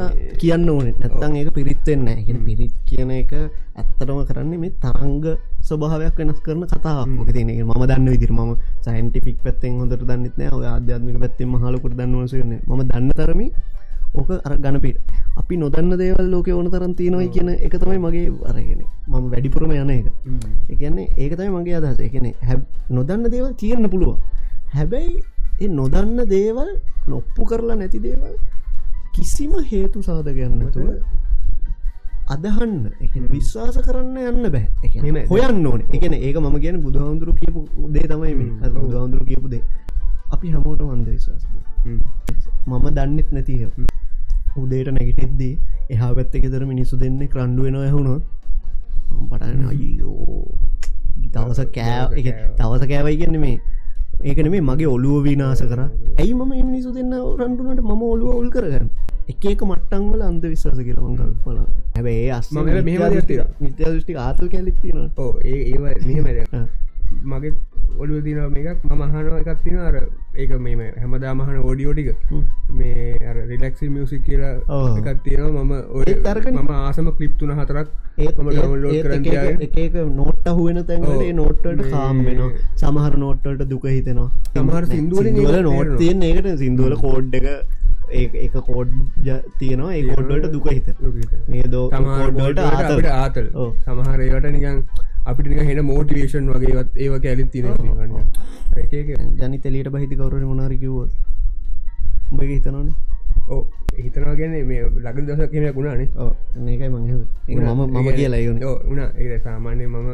කියන්න 0.41 0.69
ඕන. 0.69 0.87
නැත්තන් 1.01 1.35
ඒක 1.35 1.51
පිරිත්වෙන්න 1.53 2.07
ගෙන 2.27 2.39
පිරිත් 2.43 2.73
කියන 2.85 3.11
එක 3.11 3.33
ඇත්තටම 3.33 4.23
කරන්නේ 4.29 4.57
මේ 4.57 4.73
තරංග 4.81 5.37
ස්වභාවයක් 5.61 6.17
වෙනස් 6.17 6.39
කරන 6.41 6.65
කතාවක්. 6.65 7.07
මොක 7.09 7.29
තින 7.31 7.49
ම 7.61 7.71
දන්න 7.83 8.09
විදිර 8.09 8.31
ම 8.31 8.57
සයින්ටිෆික් 8.81 9.37
පැත්තෙන් 9.43 9.79
හොඳට 9.79 10.01
දන්නෙත්න 10.01 10.49
ඔය 10.51 10.65
අධ්‍යාත්මික 10.67 11.17
පැත්තෙන් 11.19 11.53
හලකුට 11.55 11.93
දන්නවසන 11.93 12.53
ම 12.67 12.81
දන්න 12.83 13.09
තරමි 13.13 13.47
ඕක 14.13 14.29
අර 14.45 14.53
ගණපිට 14.57 14.97
අපි 15.33 15.57
නොදන්න 15.57 15.97
දේවල් 15.97 16.27
ලෝක 16.29 16.47
ඕන 16.47 16.69
තරන් 16.69 16.93
තියෙනවයි 16.95 17.29
කියන 17.29 17.49
එක 17.49 17.73
තමයි 17.73 17.97
මගේ 17.97 18.29
අරගෙන 18.45 18.81
මම 19.07 19.29
වැඩිපුරම 19.31 19.71
යන 19.73 19.89
එක. 19.89 20.07
එකන්නේ 20.69 21.07
ඒක 21.17 21.33
තමයි 21.37 21.49
මගේ 21.49 21.77
අදහස. 21.79 21.99
එකන 21.99 22.25
හැ 22.41 22.57
නොදන්න 22.89 23.29
දේවල් 23.29 23.53
තියෙන්න්න 23.55 23.89
පුළුව 23.89 24.17
හැබැයි 24.73 25.23
ඒ 25.59 25.69
නොදන්න 25.69 26.19
දේවල් 26.27 26.69
නොප්පු 27.07 27.45
කරලා 27.45 27.75
නැති 27.75 27.99
දේවල් 27.99 28.33
කිසිම 29.13 29.53
හේතු 29.71 30.01
සාධකයන්නතුව 30.01 30.89
අදහන්න 32.27 32.75
විශ්වාස 33.29 33.77
කරන්න 33.77 34.17
යන්න 34.17 34.45
බෑ. 34.49 35.25
හොයන්න 35.29 35.65
ඕන. 35.65 35.81
එකන 35.91 36.13
ඒක 36.15 36.37
මම 36.37 36.57
කියන 36.59 36.77
බුදුහාන්දුරු 36.81 37.33
කියපු 37.33 37.89
දේ 37.89 38.07
තමයි 38.07 38.35
මේ. 38.35 38.51
බුදුහාන්දුරු 38.75 39.25
කියපු 39.25 39.47
දේ. 39.49 39.63
අපි 40.33 40.47
හැමෝට 40.51 40.81
වන්ද 40.81 41.07
විශ්වාස 41.07 41.43
මම 42.67 42.85
දන්නෙත් 42.89 43.29
නැතිහ 43.31 43.67
උදේට 44.57 44.91
නැගිටෙද්දී 44.91 45.53
එහා 45.89 46.13
පැත්ත 46.13 46.35
ෙතර 46.39 46.65
මිනිසු 46.65 46.97
දෙන්න 46.97 47.19
කරන්ඩුව 47.27 47.65
වෙන 47.65 47.77
ඇහුණොත් 47.77 48.23
පටන 49.29 49.63
අයෝ 49.67 50.41
තවස 51.29 51.61
කෑ 51.71 52.23
තවස 52.57 52.83
කෑවයි 52.83 53.17
කියන්න 53.17 53.39
මේ. 53.39 53.57
ඒකන 54.23 54.49
මේ 54.49 54.61
මගේ 54.63 54.87
ඔලුව 54.87 55.23
විනාස 55.23 55.63
කර. 55.63 55.81
ඇයි 56.17 56.33
මම 56.33 56.53
මිනිසු 56.61 56.93
දෙන්න 56.93 57.13
රන්ඩුනට 57.39 57.81
මම 57.81 58.03
ඔලුව 58.05 58.35
උල් 58.35 58.49
කරගන්න? 58.49 58.87
එක 59.25 59.45
එක 59.45 59.61
මට්ටංවල 59.63 60.21
අන්ද 60.21 60.45
විශ්වාස 60.45 60.79
කියලවංගල් 60.79 61.31
පල 61.43 61.59
හැබැයි 61.95 62.31
අස් 62.31 62.51
මම 62.51 62.69
මෙහෙම 62.83 63.03
මිත්‍ය 63.59 63.83
දෘෂ්ටි 63.83 64.17
ආතල් 64.17 64.49
කැලිත්තින 64.49 64.99
ඒ 65.45 65.59
ඒ 65.69 65.77
මගේ 67.25 67.53
ඔඩුව 67.97 68.19
තින 68.23 68.39
මේකක් 68.49 68.83
මම 68.85 69.03
හන 69.05 69.29
එකක් 69.39 69.63
තින 69.63 69.79
අර 69.79 69.95
ඒක 70.35 70.51
මෙම 70.65 70.79
හැමදා 71.01 71.33
මහන 71.39 71.57
ෝඩියෝටික 71.63 72.09
මේ 72.77 73.33
රිලක්සි 73.49 73.89
මියසික් 73.89 74.23
කියලා 74.27 74.53
එකක් 74.99 75.19
තියෙනවා. 75.25 75.63
මම 75.63 75.73
ඔය 75.99 76.15
තර්ක 76.25 76.47
මම 76.53 76.71
ආසම 76.77 77.09
කලිප්තුන 77.19 77.53
හතරක් 77.59 77.87
ඒම 78.19 78.49
එක 79.83 79.99
නොට්ට 80.17 80.49
හුවෙන 80.57 80.81
තැන්ේ 80.89 81.35
නොට්ට 81.41 81.85
කාම් 81.91 82.23
වෙන 82.25 82.41
සමහර 82.75 83.13
නොට්ටට 83.25 83.63
දුක 83.73 83.87
හිතෙනවා. 83.91 84.29
සමහර 84.55 84.83
සිින්දුවල 84.91 85.61
නොට් 85.69 85.95
තියෙන් 86.01 86.27
ඒකට 86.31 86.51
සිින්දුවල 86.63 86.97
කෝඩ් 87.05 87.39
එක 88.21 88.33
එක 88.47 88.55
කෝඩ් 88.67 88.91
තියෙනවා. 89.59 89.93
ඒ 89.93 90.03
කොඩ්ඩට 90.11 90.51
දුක 90.51 90.67
හිත 90.71 90.87
මේ 91.47 91.65
දෝ 91.73 91.85
සමහරට 91.93 92.59
ආතල්. 92.67 93.07
ආතල්. 93.13 93.47
සමහරයට 93.85 94.53
නිකන් 94.55 94.77
අපිට 95.25 95.61
හෙන 95.69 95.85
මෝටිවේෂන් 95.85 96.49
වගේවත් 96.53 96.97
ඒවක 96.97 97.25
ඇලිත් 97.25 97.49
තින 97.51 97.65
ජනි 99.39 99.57
තෙලට 99.59 99.89
බහිති 99.93 100.15
කවරට 100.15 100.45
මොනාරකිවෝ 100.51 101.07
උඹගේ 102.31 102.55
හිතනවන. 102.55 102.89
ඕ 103.49 103.61
හිතනවා 103.97 104.35
ගැන 104.35 104.53
මේ 104.67 104.81
ලග 105.05 105.17
දස 105.27 105.49
කියන 105.51 105.65
ගුණානේ 105.73 106.07
ඒකයි 106.67 106.89
මං 106.89 107.03
මම 107.47 107.81
මම 107.87 108.09
කියලා 108.17 108.41
උන 108.91 108.99
ඒ 108.99 109.39
සාමාන්‍ය 109.39 109.87
මම 109.87 110.09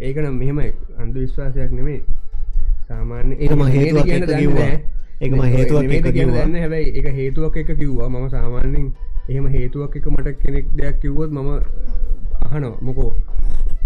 ඒකනම් 0.00 0.34
මෙහෙමයි. 0.38 0.72
අන්දු 0.98 1.20
විශ්වාසයක් 1.20 1.72
නෙමේ 1.72 2.00
සාමාන්‍ය 2.88 3.34
ඒක 3.40 3.52
ම 3.52 3.64
හේතුව 3.74 4.04
කියන 4.04 4.26
කිව්වා. 4.40 4.70
ඒක 5.20 5.32
ම 5.32 5.42
හේතුවක් 5.56 5.92
එක 5.98 6.06
කියන 6.12 6.30
දන්න 6.30 6.56
හැබැයි 6.62 6.94
එක 6.98 7.06
හේතුවක් 7.18 7.56
එක 7.56 7.70
කිව්වා. 7.80 8.08
මම 8.08 8.30
සාමාන්‍යෙන් 8.30 8.86
එහෙම 9.28 9.46
හේතුවක් 9.56 9.96
එක 9.96 10.06
මට 10.14 10.38
කෙනෙක් 10.42 10.66
දෙයක් 10.78 10.96
කිව්වොත් 11.02 11.30
මම 11.30 11.50
අහනෝ 12.46 12.74
මොකෝ 12.80 13.10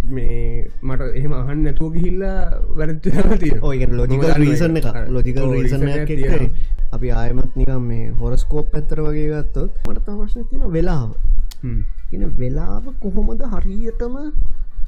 මේ 0.08 0.70
මට 0.82 1.02
එහෙම 1.12 1.32
අහන් 1.34 1.62
නැතුව 1.64 1.92
ගිහිල්ලා 1.94 2.38
වැරත්ති 2.72 3.10
තිය 3.36 3.54
ඔය 3.60 3.78
ලොජිකල් 3.92 4.32
රීසන්න 4.36 4.78
එක 4.80 4.88
ලොජිකල් 5.08 5.46
රීසන 5.52 5.86
අපි 6.92 7.08
ආයමත් 7.12 7.56
නිකම් 7.56 7.82
මේ 7.84 8.10
හොරස්කෝප් 8.20 8.74
ඇත්තර 8.74 9.02
වගේ 9.02 9.28
ගත්තොත් 9.32 9.72
මට 9.84 10.04
තවශ්න 10.06 10.44
තින 10.50 10.62
වෙලාව. 10.68 11.10
වෙලාව 12.36 12.84
කොහොමද 13.00 13.42
හරියටම 13.54 14.14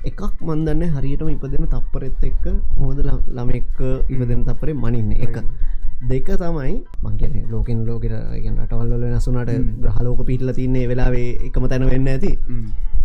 එකක් 0.04 0.20
මන්දන්න 0.40 0.94
හරියටම 0.94 1.28
ඉපදෙන 1.28 1.66
තප්පරෙත් 1.66 2.22
එක්ක 2.22 2.44
හොද 2.78 3.02
ළමෙක්ක 3.02 3.78
ඉපදෙන 4.08 4.44
තපරේ 4.44 4.74
මනින්න? 4.76 5.12
එක. 5.18 5.36
දෙක 6.00 6.28
තමයි 6.32 6.74
මංගන 7.02 7.50
ලෝකෙන් 7.50 7.78
ලෝකට 7.84 8.12
රටවල්ල 8.56 9.04
නසුනට 9.08 9.50
ග්‍රහලෝක 9.82 10.20
පිටල 10.24 10.52
තින්නේ 10.54 10.86
වෙලාවේ 10.86 11.30
එකම 11.48 11.64
තැන 11.66 11.86
වෙන්න 11.86 12.06
ඇති 12.06 12.30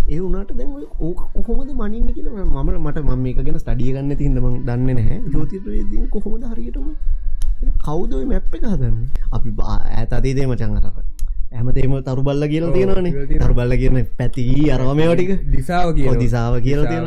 ඒ 0.06 0.20
වුණට 0.20 0.52
දැ 0.54 0.68
කොහොමද 1.38 1.70
මනින්න 1.74 2.14
කියල 2.14 2.28
මම 2.30 2.70
මට 2.78 2.98
මම 3.02 3.26
එක 3.26 3.38
ගැන 3.40 3.60
ස්ටඩිය 3.60 3.94
ගන්න 3.94 4.18
තින්නම 4.18 4.48
දන්න 4.66 4.86
නැහැ. 4.90 5.20
ජෝතිරයේදී 5.30 6.08
කොහොමද 6.10 6.44
හරියටම? 6.46 6.88
කවුදයි 7.80 8.26
මැප්ප 8.26 8.56
එක 8.56 8.66
හදන්න? 8.66 8.96
අපි 9.32 9.50
ඇත 9.94 10.14
අදේදේ 10.14 10.48
මචන් 10.48 10.78
අරක 10.80 10.98
ඇමතේම 11.54 11.96
තරු 12.02 12.22
බල්ල 12.22 12.44
කියල 12.48 12.68
තියෙනවාන. 12.72 13.08
තරු 13.40 13.54
බල්ල 13.54 13.74
කියන 13.78 14.06
පැති 14.18 14.46
අරවාමයෝටික 14.72 15.32
දිසාාව 15.50 15.96
කිය 15.96 16.16
දිසාාව 16.18 16.62
කියල 16.62 16.82
තියෙන 16.86 17.06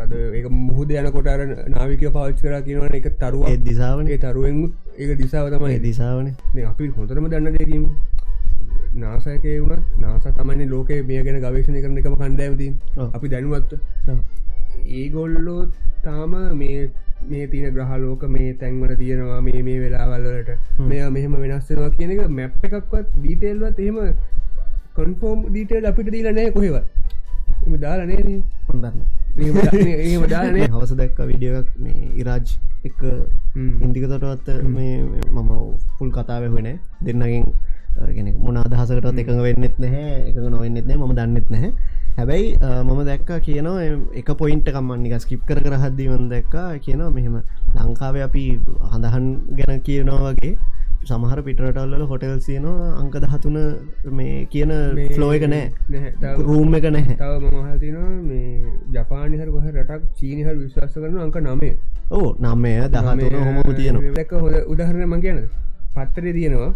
ඒ 0.00 0.48
මුහද 0.48 0.90
යන 0.92 1.08
කොටර 1.12 1.40
නාවික 1.68 2.04
පාච් 2.12 2.38
කර 2.38 2.54
කියනවන 2.62 2.94
එක 2.94 3.08
තරුව 3.18 3.44
දිසාාවනේ. 3.62 4.18
තරුවෙන් 4.18 4.62
ඒක 4.96 5.18
දිසාාව 5.18 5.50
තමයි. 5.52 5.78
දිසාාවන. 5.80 6.30
අපි 6.64 6.88
හොඳරම 6.90 7.28
දන්න 7.28 7.52
දෙකීම 7.52 7.84
නාසයකය 8.94 9.58
වුණත් 9.60 9.84
නාස 9.98 10.24
තමයි 10.32 10.66
ලෝක 10.66 10.90
මේ 11.04 11.22
ගැන 11.22 11.38
ගවේශණය 11.40 11.82
කරන 11.82 11.98
එකම 11.98 12.16
කණ්ඩෑමති 12.16 12.68
අපි 13.08 13.28
දැනුවත්ත 13.28 13.72
ඒගොල්ලෝ 14.94 15.60
තාම 16.02 16.34
මේ 16.56 16.80
මේ 17.26 17.46
තින 17.46 17.66
ග්‍රහලෝක 17.70 18.22
මේ 18.28 18.50
තැන්වල 18.54 18.94
තියෙනවා 18.96 19.40
මේ 19.42 19.62
මේ 19.62 19.78
වෙලාවල්ලට 19.80 20.50
මෙය 20.82 21.00
මෙහෙම 21.10 21.36
වෙනස්සෙනවා 21.36 21.90
කියන 21.92 22.12
එක 22.12 22.26
මැප් 22.30 22.52
එකක්වත් 22.62 23.06
ඩීටේල්වත් 23.16 23.78
එහෙම 23.80 23.98
කොන්ෆෝර්ම් 24.94 25.46
ඩීටේල් 25.46 25.86
අපිට 25.86 26.10
දීලනෑ 26.10 26.50
කොහෙවත්. 26.50 26.86
එම 27.62 27.74
දාලනේ 27.78 28.42
හොඳන්න 28.66 28.98
දාන 30.28 30.56
හවස 30.56 30.92
දැක්ක 30.94 31.20
විඩියක් 31.24 31.68
මේ 31.78 32.08
ඉරාජ් 32.16 32.54
එක 32.84 33.00
ඉන්දිකතොටවත් 33.80 34.48
මේ 34.68 34.94
මම 35.30 35.50
ෆුල් 35.98 36.10
කතාව 36.10 36.48
වෙන 36.50 36.70
දෙන්නගෙන් 37.00 37.44
ගෙන 38.16 38.28
මොන 38.38 38.56
අදහසකටත් 38.56 39.18
එකඟ 39.22 39.42
වෙන්නෙත් 39.46 39.76
නැහැ 39.78 40.30
එක 40.30 40.36
නොවෙන්නෙත් 40.54 40.86
නෑ 40.88 40.98
ම 40.98 41.14
දන්නෙත් 41.18 41.48
නැහැ. 41.50 41.70
හැබැයි 42.16 42.48
මම 42.86 43.00
දැක්ක 43.08 43.30
කියනවා 43.46 43.86
එක 44.20 44.28
පොයින්ට 44.40 44.68
කම්මන්නික 44.74 45.14
ස්කිප් 45.20 45.42
කර 45.48 45.58
කර 45.64 45.74
හදදීවන් 45.82 46.28
දැක්කා 46.32 46.68
කියනවා 46.84 47.10
මෙහෙම 47.16 47.36
ලංකාව 47.76 48.16
අපි 48.26 48.44
හඳහන් 48.92 49.26
ගැන 49.58 49.80
කියනවා 49.86 50.32
වගේ 50.32 50.54
සමහර 51.08 51.40
පිටරටල්ල 51.46 52.02
හොටෙල් 52.10 52.40
සියනවා 52.46 52.88
අංක 53.00 53.14
දහතුන 53.24 53.56
මේ 54.18 54.34
කියන 54.52 54.72
ෆ්ලෝ 55.14 55.30
එක 55.36 55.46
නෑ 55.52 55.66
රූම් 56.48 56.74
එක 56.78 56.86
නැහැ. 56.96 57.16
තව 57.16 57.42
මහතිනවා 57.54 58.10
මේ 58.28 58.74
ජපානිහර 58.96 59.48
ගහ 59.54 59.66
රටක් 59.74 60.02
චීනිහර 60.18 60.54
විශ්වාස 60.58 60.94
කරන 60.94 61.18
අංක 61.26 61.40
නමේ 61.46 61.74
ඕ 62.10 62.28
නම්මය 62.38 62.72
දහතුන 62.92 63.42
හොම 63.46 63.58
තියෙනවා. 63.78 64.14
දැක 64.18 64.32
හොද 64.44 64.54
උදාහරණ 64.66 65.08
මං 65.08 65.20
කියන 65.24 65.40
පත්තරේ 65.94 66.32
තියෙනවා. 66.32 66.72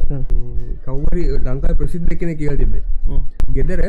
කවරි 0.85 1.25
ලංකායි 1.41 1.77
ප්‍රසිද්ධ 1.77 2.15
කෙන 2.21 2.37
කියල් 2.37 2.57
තිබේ 2.57 2.83
ගෙදර 3.53 3.83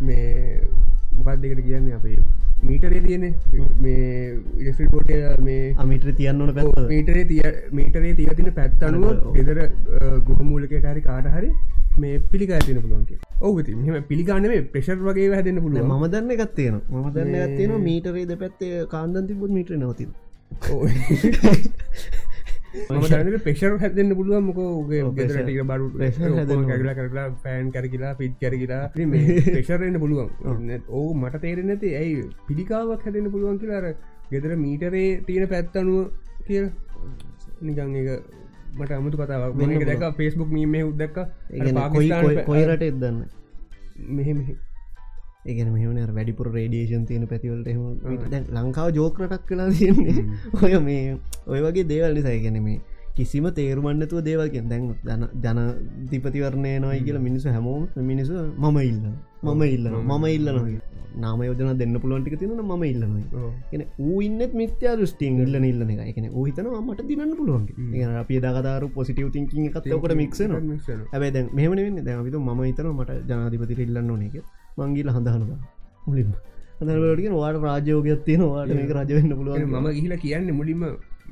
මේ 0.00 0.60
මොකක් 1.16 1.40
දෙකට 1.42 1.62
කියන්න 1.62 1.92
අපේ 1.92 2.18
මීටරේ 2.62 3.00
තියෙන 3.00 3.24
මේ 3.78 4.00
ඉලෙක්ට්‍රික් 4.56 4.90
පොටය 4.90 5.20
මේ 5.42 5.60
අමිටර 5.78 6.12
තියන්නන 6.14 6.54
පැ 6.54 6.66
මීටරේ 6.86 7.24
තිය 7.24 7.42
මීටරේ 7.72 8.14
තිය 8.14 8.34
තින 8.34 8.50
පැත්තනුව 8.52 9.06
ගෙදර 9.36 9.62
ගොහමූලකට 10.28 10.86
හරි 10.86 11.02
කාට 11.02 11.30
හරි 11.30 11.50
මේ 11.98 12.20
පිළිකා 12.26 12.60
තින 12.60 12.82
පුලන්ගේ 12.82 13.18
ඔවති 13.42 13.78
මෙම 13.78 14.04
පිළිගානේ 14.04 14.60
ප්‍රෙෂර් 14.68 14.98
වගේ 15.00 15.30
හැදන්න 15.32 15.62
පුළුව 15.62 15.90
ම 15.92 16.06
දන්න 16.08 16.36
ගත්තියන 16.36 16.78
ම 16.92 17.08
දන්න 17.10 17.34
ගත්තියන 17.46 17.74
මීටරේ 17.82 18.26
ද 18.26 18.38
පැත්තේ 18.38 18.86
කාන්දන්ති 18.88 19.40
පුත් 19.40 19.56
මීට්‍ර 19.58 19.76
නවතින් 19.78 20.10
පෙෂර් 23.40 23.72
හැදන්න 23.78 24.14
පුළුව 24.14 24.42
මොක 24.42 24.58
ගේ 24.88 25.02
බරු 25.02 26.64
කැගලා 26.66 26.94
කරලා 26.94 27.26
පෑන් 27.42 27.70
කරකිලා 27.70 28.14
පිට් 28.14 28.34
කරකිලා 28.40 28.84
පෙෂරෙන්න්න 28.92 30.00
පුළුවන්. 30.00 30.30
ඕ 30.90 31.08
මට 31.14 31.40
තේරෙන 31.40 31.70
ඇති 31.70 31.94
ඇයි 31.94 32.24
පිළිකාවක් 32.48 33.04
හැදන්න 33.04 33.30
පුළුවන් 33.30 33.58
කියලාර 33.58 33.86
ගෙදර 34.30 34.56
මීටරේ 34.56 35.22
තියෙන 35.26 35.48
පැත්තනුව 35.48 36.10
කිය 36.46 36.66
නිකං 37.62 37.96
එක 37.96 38.08
මට 38.74 38.90
අමුතු 38.92 39.16
කතාවක්. 39.16 39.54
මක 39.56 39.86
දැක 39.86 40.04
ෆෙස්බුක් 40.16 40.50
මීම 40.50 40.74
උදක්ක 40.82 41.18
කොයිරට 42.46 42.82
එදන්න 42.82 43.24
මෙහෙම 44.10 44.38
ඒගෙන 45.44 45.72
මෙහන 45.72 46.14
වැඩිපුර 46.14 46.50
රේඩියේෂන් 46.52 47.06
තියෙන 47.06 47.28
පැතිවලට 47.28 47.68
දැන් 48.30 48.50
ලංකාව 48.56 48.90
ජෝකරටක් 48.94 49.46
කලා 49.46 49.70
තියන්නේ. 49.72 50.26
ඔය 50.62 50.74
මේ 50.80 51.16
ඔය 51.46 51.60
වගේ 51.60 51.88
දේවල් 51.88 52.12
නිසයි 52.14 52.40
ගැන 52.40 52.60
මේ 52.62 52.80
කිසිම 53.16 53.44
තේරුමන්නතුව 53.52 54.20
දේවල්ගෙන් 54.22 54.66
දැන් 54.68 54.84
ජන 55.04 55.22
ජනතිපතිවරණය 55.44 56.72
නොයි 56.80 57.04
කියලා 57.06 57.26
මිනිසු 57.26 57.48
හැමෝම 57.50 57.84
මිනිසු 58.10 58.34
මම 58.62 58.78
ඉල්ල 58.82 59.04
මම 59.44 59.62
ඉල්ලන 59.66 59.94
මම 60.02 60.24
ඉල්ලනගේ 60.30 60.80
නාම 61.16 61.42
යෝජන 61.42 61.78
දෙන්න 61.80 61.94
පුළුවන්ටික 61.96 62.34
තින 62.40 62.54
ම 62.62 62.82
ඉල්ලනයි 62.84 63.22
එන 63.72 63.84
ඌඉන්නත් 64.06 64.54
මිත්‍යා 64.54 64.96
දෘෂ්ටිං 64.96 65.38
ඉල්ල 65.44 65.56
ඉල්ලන 65.62 65.92
එක 65.94 66.02
එකන 66.06 66.26
හිතන 66.38 66.70
මට 66.80 67.06
දිනන්න 67.10 67.36
පුළුවන් 67.38 68.18
අප 68.22 68.32
දකතාරු 68.38 68.88
පොසිටව 68.90 69.30
තිංකින් 69.30 69.70
එකත්කට 69.70 70.16
මික්සන 70.22 70.58
හැබයි 71.12 71.30
දැන් 71.30 71.48
මෙහමන 71.52 71.84
වෙන්න 71.86 72.02
දැ 72.02 72.18
විතු 72.22 72.42
ම 72.48 72.62
හිතන 72.62 72.90
මට 72.92 73.20
ජනාධිපති 73.30 73.80
ඉල්ලන්න 73.86 74.14
ඕනෙක 74.16 74.36
මංගිල 74.76 75.08
හඳහනුද 75.10 75.50
මුලින්ම. 76.06 76.30
හදලට 76.78 77.34
වාට 77.34 77.58
රාජයෝගයක් 77.62 78.22
තියෙන 78.24 78.42
වාට 78.44 78.72
මේක 78.72 78.92
රජවෙන්න 78.92 79.32
පුළුවන් 79.32 79.74
ම 79.74 79.90
ගහිල 79.92 80.14
කියන්න 80.18 80.48
මුලින්ම 80.52 80.82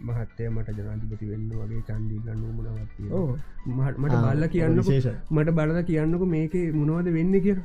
මහත්තය 0.01 0.49
මට 0.49 0.77
ජනාධිපති 0.79 1.27
වෙන්න 1.29 1.49
වගේ 1.53 1.83
චන්දිීල 1.89 2.29
නූමනවත් 2.37 2.93
මට 3.99 4.15
බල්ල 4.17 4.45
කියන්න 4.49 4.83
ශේෂ 4.83 5.09
මට 5.31 5.55
බලද 5.55 5.83
කියන්නක 5.85 6.25
මේක 6.29 6.55
මොනවද 6.75 7.11
වෙන්න 7.13 7.35
කිය 7.41 7.57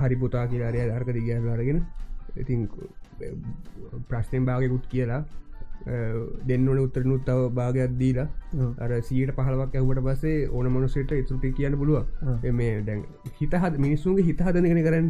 හරි 0.00 0.16
පුතා 0.16 0.44
කියලාරය 0.46 0.84
අර්ක 0.90 1.10
දිග 1.12 1.30
අරගෙන 1.48 1.80
ඉතින් 2.36 2.68
ප්‍රශ්නයෙන් 4.08 4.44
භාගකුත් 4.44 4.86
කියලා 4.88 5.22
දෙන්නන 6.48 6.78
උත්තරනුත් 6.84 7.24
තව 7.28 7.48
භාගයක් 7.58 7.96
දීලා. 8.00 8.28
අර 8.82 8.90
සීට 9.08 9.30
පහලවක් 9.38 9.76
ඇවට 9.80 10.00
පසේ 10.06 10.48
ඕන 10.48 10.70
මනුසට 10.74 11.12
ඉතුරටි 11.20 11.52
කියන්න 11.58 11.78
පුළුව 11.80 12.52
මේ 12.60 12.72
දැන් 12.88 13.04
හිතහත් 13.40 13.78
මිනිස්සුන්ගේ 13.84 14.26
හිත 14.28 14.40
හදනගෙන 14.46 14.82
කරන්න. 14.86 15.08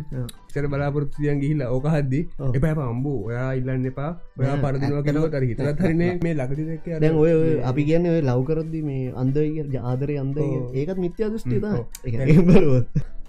සර 0.54 0.68
බලාපොරත්තියන් 0.74 1.40
ගිහිල්ලා 1.42 1.70
ඕක 1.76 1.88
හද්දි 1.94 2.20
එප 2.58 2.66
අම්බූ 2.86 3.18
ඔයා 3.30 3.50
ඉල්ලන්න 3.60 3.90
එපා. 3.92 4.10
ඔයා 4.40 4.56
පරදිනවා 4.64 5.04
කෙනව 5.08 5.28
තර 5.34 5.44
හිතර 5.50 5.72
හරන 5.72 6.02
මේ 6.24 6.34
ලකතික 6.34 6.88
දැන් 7.02 7.20
ඔය 7.24 7.32
අපි 7.70 7.82
කියන්න 7.90 8.12
ඔය 8.14 8.20
ලවකරද්දි 8.22 8.80
මේ 8.88 9.12
අන්දය 9.22 9.46
ආදරය 9.90 10.16
අන්ද 10.24 10.40
ඒකත් 10.40 10.98
මිත්‍යා 11.04 11.30
දෘෂ්ටිත 11.32 11.64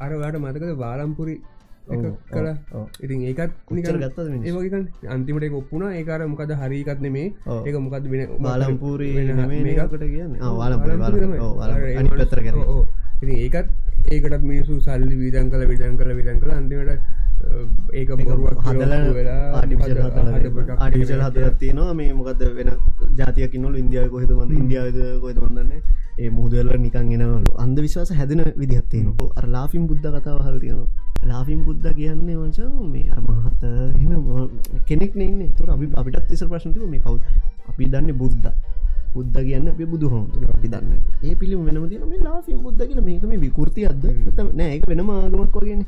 අරවාට 0.06 0.36
මතකද 0.40 0.74
වාලම්පුරි 0.82 1.36
කල 1.88 2.48
ඉතින් 3.04 3.20
ඒකත් 3.30 3.52
ගත්ත 3.96 4.18
ඒවගේක 4.44 4.76
අන්තිමට 5.08 5.56
ඔප්පුන 5.60 5.84
ඒකාර 5.90 6.22
මොකද 6.28 6.52
හරිකත්න 6.62 7.08
මේ 7.12 7.28
ඒක 7.66 7.76
මොකද 7.80 8.06
වෙන 8.14 8.22
මාලම්පූරී 8.40 9.14
මේකට 9.68 10.04
කියන්න. 10.14 10.34
පතර 12.22 12.40
ඒකත් 13.38 13.68
ඒකටත් 14.12 14.44
මිනිසු 14.44 14.74
සල්ලි 14.82 15.16
විදන් 15.16 15.48
කල 15.52 15.64
විදන් 15.72 15.96
කල 15.98 16.12
විදන් 16.20 16.38
කළ. 16.42 16.52
අන්තිමට 16.52 16.92
ඒක 17.94 18.10
බොරුවක් 18.20 18.60
හදල 18.66 18.94
වෙලා 19.18 19.44
ආටිවිශල් 19.58 21.22
හදරත්තියනවා 21.26 21.94
මේ 21.94 22.14
මොකද 22.14 22.42
වෙන 22.58 22.70
ජාතියකින්නල 23.20 23.76
ඉන්දියාව 23.78 24.12
වන්න 24.12 24.52
ඉන්දියාවද 24.62 25.00
කොහෙද 25.24 25.40
වන්නන්නේ 25.44 25.82
ඒ 26.18 26.30
මුහදල 26.30 26.70
නිකන් 26.86 27.12
එනවලු. 27.16 27.52
අන්ද 27.64 27.78
විශවාස 27.80 28.12
හැදෙන 28.20 28.42
විදිහත්තියන 28.62 29.08
අර 29.36 29.46
ලාෆිම් 29.56 29.84
බුද්ධ 29.90 30.08
කතාව 30.16 30.40
හරතියනවා 30.46 31.07
ලාෆිම් 31.24 31.64
බුද්ධ 31.64 31.88
කියන්නේ 31.94 32.38
වචන් 32.38 32.74
මේ 32.88 33.10
අරමහත 33.10 33.64
කෙනෙක් 34.86 35.16
නෙන්න 35.16 35.52
තුර 35.52 35.70
අපි 35.70 35.86
අපිටත් 35.94 36.28
තිස 36.28 36.44
ප්‍රශ්නතිව 36.44 36.84
මේ 36.86 37.00
කවු 37.00 37.20
අපි 37.68 37.84
දන්න 37.86 38.14
බුද්ධ. 38.14 38.48
බුද්ධ 39.14 39.38
කියන්න 39.38 39.68
අපි 39.68 39.86
බුදු 39.86 40.08
හෝතුර 40.08 40.44
අපි 40.48 40.68
දන්න 40.68 41.00
ඒ 41.24 41.36
පිළි 41.36 41.56
වෙනම 41.58 41.86
තින 41.90 42.04
මේ 42.04 42.20
ලාෆිම් 42.20 42.58
බුද්ධ 42.60 42.82
කියල 42.82 43.02
මේක 43.02 43.24
මේ 43.24 43.40
විකෘති 43.40 43.86
අද 43.86 44.04
නෑ 44.54 44.80
වෙන 44.86 45.02
මාගමක් 45.02 45.56
වගෙන 45.58 45.82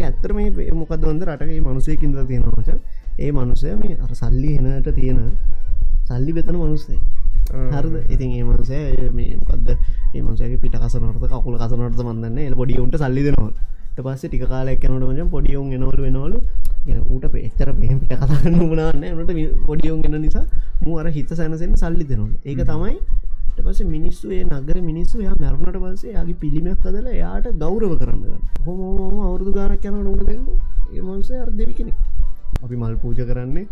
ඇත්තර 0.00 0.32
මේ 0.32 0.72
මොකද 0.72 1.00
වන්ද 1.00 1.22
රටගේ 1.24 1.60
මනුසයකින්ද 1.60 2.16
තියෙනවාච 2.26 2.68
ඒ 3.18 3.30
මනුසය 3.32 3.74
මේ 3.74 3.96
අර 3.98 4.12
සල්ලි 4.14 4.50
හෙනට 4.56 4.88
තියෙන 4.94 5.18
සල්ලි 6.04 6.32
වෙතන 6.32 6.56
මනුස්සේ 6.56 7.00
හරද? 7.72 7.94
ඉතින් 8.08 8.30
ඒ 8.32 8.44
මනුසය 8.44 8.78
මේ 9.10 9.36
මොකක්ද 9.36 9.68
ඒ 10.14 10.22
මසගේ 10.22 10.56
පිට 10.56 10.74
කසනට 10.74 11.26
කකුල 11.34 11.58
කසනට 11.58 12.00
මන්දන්න 12.02 12.38
එ 12.40 12.50
පොඩියුන්ට 12.54 12.96
සල්ලි 12.96 13.22
දෙනවා 13.26 13.52
පස්ස 14.02 14.24
ටික 14.24 14.44
කාලයක් 14.46 14.84
යනට 14.84 15.06
මච 15.08 15.30
පොඩියුන් 15.30 15.72
එනවලු 15.72 16.02
වෙනවලු 16.02 16.38
ඌට 17.06 17.26
පේච්චර 17.28 17.72
පෙහම 17.74 17.98
පිට 18.02 18.14
කතාන්න 18.16 18.60
වනාන්න 18.66 19.08
නට 19.14 19.32
පොඩියුන් 19.66 20.04
එන්න 20.06 20.20
නිසා 20.20 20.46
මු 20.82 20.98
අර 20.98 21.08
හිත 21.10 21.32
සැනසෙන් 21.32 21.74
සල්ලි 21.76 22.04
දෙනවා 22.04 22.32
ඒක 22.44 22.62
තමයි 22.64 22.96
පස 23.58 23.80
මිනිස්සු 23.86 24.26
ඒ 24.30 24.44
නගර 24.44 24.78
මිනිස්සු 24.82 25.16
යා 25.20 25.34
මැරුණට 25.40 25.78
පස්සේ 25.78 26.12
යාගේ 26.12 26.36
පිළිමයක් 26.36 26.78
කදල 26.82 27.06
යාට 27.14 27.46
ගෞරව 27.56 27.92
කරන්න 27.98 28.22
හොම 28.64 28.80
අවුරදු 29.20 29.50
ගානක් 29.52 29.84
යන 29.84 29.96
නොක 30.04 30.22
දෙන්න. 30.26 30.44
ඒමන්සේ 30.92 31.40
අර් 31.40 31.50
දෙවි 31.52 31.74
කෙනෙක්. 31.74 31.96
අපි 32.62 32.76
මල් 32.76 32.96
පූජ 32.96 33.20
කරන්නේ 33.22 33.66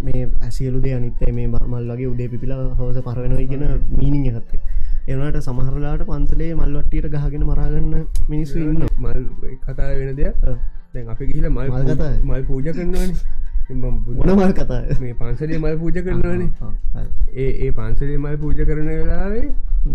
මේ 0.00 0.22
ඇසියලුද 0.40 0.86
අනිත්තයි 0.90 1.32
මේ 1.32 1.48
මල් 1.48 1.90
වගේ 1.90 2.06
උදේ 2.06 2.28
පිපිලා 2.28 2.60
හවස 2.70 2.98
පරවෙනයි 3.00 3.46
කියෙන 3.46 3.64
මීනිං 3.92 4.24
හත්තේ 4.30 4.60
එනට 5.04 5.38
සමහරලාට 5.38 6.02
පන්සලේ 6.04 6.54
මල්වට්ටියට 6.54 7.14
ගහගෙන 7.14 7.44
මරාගන්න 7.44 7.94
මිනිස්සු 8.28 8.58
ඉන්න 8.60 8.84
මල් 8.96 9.24
කතා 9.60 9.88
වෙන 9.90 10.14
දෙයක්. 10.14 10.36
දැන් 10.92 11.08
අපි 11.08 11.26
ගිහිල 11.26 11.48
මල් 11.48 11.70
කතා 11.88 12.10
මල් 12.22 12.44
පූජ 12.44 12.68
කරනවන. 12.68 13.10
මොනමල් 14.20 14.52
කතා 14.52 14.80
මේ 15.00 15.14
පන්සලේ 15.14 15.58
මල් 15.58 15.76
පූජ 15.78 15.98
කරනවන. 15.98 16.42
ඒ 17.34 17.50
ඒ 17.58 17.70
පන්සලේ 17.72 18.18
මල් 18.18 18.36
පූජ 18.38 18.62
කරන 18.62 18.90
වෙලාවේ 18.90 19.46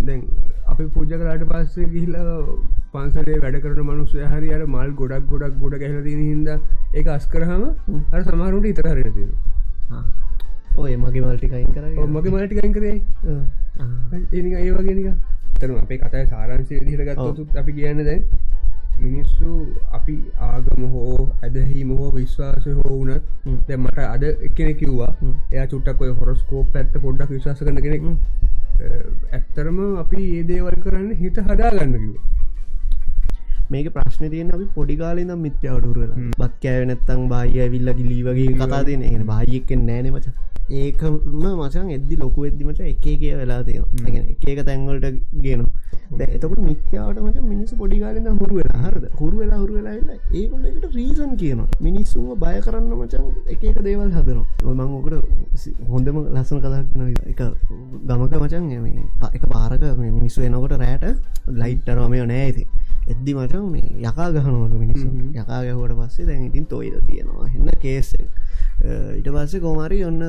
දැන් 0.02 0.24
අපි 0.68 0.88
පූජ 0.88 1.08
කරලාට 1.10 1.46
පස්සේ 1.46 1.88
ගිහිලා 1.88 2.34
පන්සලේ 2.94 3.38
වැඩ 3.40 3.60
කරන 3.62 3.80
මනුස්සය 3.86 4.26
හරි 4.26 4.52
අර 4.54 4.66
මල් 4.66 4.92
ගොඩක් 4.94 5.30
ගොඩක් 5.30 5.56
ගොඩ 5.62 5.78
ගැහල 5.78 6.02
තින 6.04 6.20
හිද 6.22 6.50
ඒ 6.94 7.06
අස්කරහම 7.12 7.64
අර 8.12 8.22
සමහරුට 8.24 8.68
ඉතර 8.68 8.90
හරට 8.90 9.16
තියෙන 9.16 9.32
ඔය 10.78 10.98
මගේ 10.98 11.24
මල්ටිකයින් 11.24 11.72
කර 11.72 11.88
මගේ 12.10 12.32
මල්ටිකයින් 12.32 12.74
කරේ 12.74 12.96
ඒනික 13.80 14.54
ඒ 14.56 14.72
වගේනික 14.74 15.08
තර 15.56 15.72
අපේ 15.76 16.00
කතයි 16.00 16.26
සාරංශය 16.28 16.80
දිහට 16.82 17.08
ගත්තතුත් 17.08 17.56
අපි 17.56 17.72
කියන්න 17.74 18.04
දැන් 18.06 18.24
මිනිස්සු 19.00 19.52
අපි 19.92 20.16
ආගම 20.42 20.86
හෝ 20.94 21.18
ඇදහීම 21.42 21.92
හෝ 21.98 22.10
විශ්වාසය 22.14 22.74
හෝ 22.74 22.96
වනත් 22.96 23.24
දැ 23.68 23.78
මට 23.78 24.00
අද 24.06 24.24
එකෙන 24.24 24.74
කිව්වා. 24.76 25.12
එය 25.52 25.68
චුට්ටක් 25.68 26.02
ඔය 26.02 26.14
හොරස්කෝප් 26.14 26.76
ඇත්ත 26.76 26.98
පොඩ්ඩක් 26.98 27.30
විශවාස 27.30 27.60
කරන 27.60 27.82
කෙනෙක්. 27.82 28.04
ඇත්තරම 29.32 29.78
අපි 30.00 30.24
ඒ 30.32 30.44
දේවල් 30.50 30.82
කරන්න 30.84 31.14
හිත 31.16 31.38
හදාගන්න 31.44 31.96
කිව 31.96 32.37
මේක 33.72 33.88
ප්‍රශ්න 33.96 34.30
තියන 34.34 34.52
අපි 34.56 34.68
පොඩිකාලන 34.76 35.32
මිත්‍යාවටුරල 35.46 36.12
බත් 36.42 36.54
කෑවනත්තං 36.66 37.24
බාය 37.34 37.70
විල්ලකි 37.74 38.04
ලී 38.12 38.22
වගේ 38.28 38.52
කතා 38.62 38.84
තියෙන 38.90 39.08
එ 39.08 39.24
බායක්කෙන් 39.32 39.82
නෑන 39.90 40.12
මච. 40.14 40.28
ඒකම 40.78 41.14
මචන් 41.50 41.90
එද්දි 41.96 42.16
ලොකු 42.22 42.46
එද්දිමට 42.48 42.80
එක 42.92 43.04
කිය 43.04 43.36
වෙලා 43.42 43.62
තියෙන 43.64 44.26
එක 44.48 44.60
තැන්වලට 44.70 45.06
ගෙන 45.44 45.62
එතකට 46.26 46.58
මිත්‍යාවට 46.68 47.20
මච 47.26 47.38
මිනිස් 47.52 47.72
පොඩිකාලන්න 47.82 48.40
හුරු 48.42 48.56
වෙලා. 48.60 48.80
හරද? 48.86 49.06
හුරු 49.20 49.36
වෙලා 49.42 49.60
හුරු 49.62 49.74
වෙලා 49.78 49.94
ඒකට 50.34 50.86
රීසන් 50.98 51.32
කියන 51.42 51.62
මිනිස්සුම 51.88 52.28
බය 52.44 52.56
කරන්න 52.66 52.92
මචන් 53.00 53.26
එක 53.54 53.64
එක 53.64 53.80
දේවල් 53.88 54.12
හදනවා. 54.18 54.46
මං 54.74 54.82
ඕකට 54.98 55.16
හොඳම 55.94 56.18
ලස්සන 56.36 56.60
කතාක්න 56.60 57.02
එක 57.32 57.42
ගමක 58.10 58.34
මචන් 58.42 58.66
එක 59.34 59.44
පාරක 59.54 59.84
මිනිස්සු 60.00 60.46
එනකොට 60.50 60.76
රෑට 60.84 61.06
ලයිට්ටරමය 61.62 62.20
නෑ 62.26 62.44
ඇති 62.44 62.64
එද්දි 63.08 63.34
මට 63.34 63.56
මේ 63.72 63.88
යකා 64.02 64.30
ගහනවලු 64.32 64.78
මිනිස්සු. 64.78 65.08
යකා 65.34 65.62
ගැහුවට 65.64 65.96
පස්සේ 66.00 66.26
දැන් 66.26 66.44
ඉතින් 66.46 66.66
තොයිද 66.66 66.96
තියෙනවා. 67.08 67.48
එන්න 67.50 67.70
කේස 67.80 68.14
ඉට 68.14 69.28
පස්සේ 69.28 69.62
කොමරි 69.62 70.04
ඔන්න 70.04 70.22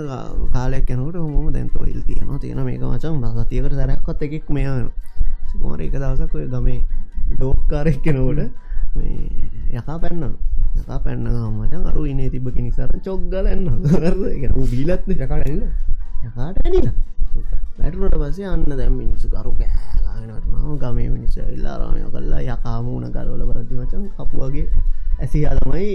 කාලයක් 0.53 0.91
යනකට 0.91 1.17
හොම 1.17 1.53
දැන් 1.53 1.71
තොයිල් 1.71 2.01
තියෙනවා. 2.03 2.38
තියෙන 2.38 2.64
මේක 2.64 2.81
මචන් 2.83 3.43
සතියකට 3.43 3.75
සැරක්කොත් 3.75 4.23
එකෙක් 4.23 4.51
මෙයන 4.51 4.91
මර 5.57 5.81
එක 5.81 5.93
දවසක් 5.95 6.35
ඔය 6.35 6.47
ගමේ 6.47 6.81
ඩෝක්කාරෙක් 7.31 8.01
කෙනකොට 8.03 8.41
යකා 9.73 9.99
පැන්න 9.99 10.25
යකා 10.77 10.99
පැන්න 11.01 11.29
මචන් 11.51 11.85
අරු 11.85 12.07
ඉනේ 12.07 12.31
තිබ 12.31 12.49
කෙනිසාර 12.55 12.91
චොක්ගල 13.03 13.47
එන්න 13.47 13.67
බීලත් 14.71 15.09
යකාට 15.09 15.47
එන්න 15.47 15.62
යකාට 16.25 16.57
ඇනිලා 16.64 16.95
වැටුනට 17.79 18.16
පසේ 18.22 18.46
අන්න 18.46 18.64
දැම් 18.72 18.94
මිනිස්සු 18.94 19.29
කරු 19.29 19.53
කෑලාගෙනටනාව 19.55 20.77
ගමේ 20.83 21.09
මිනිස්ස 21.09 21.37
ඉල්ලාරාණය 21.46 22.05
කල්ලා 22.09 22.44
යකාමූුණ 22.46 23.11
කලවල 23.11 23.42
පරදි 23.51 23.74
වචන් 23.77 24.05
කපුුවගේ 24.14 24.66
ඇසි 25.18 25.44
අදමයි 25.46 25.90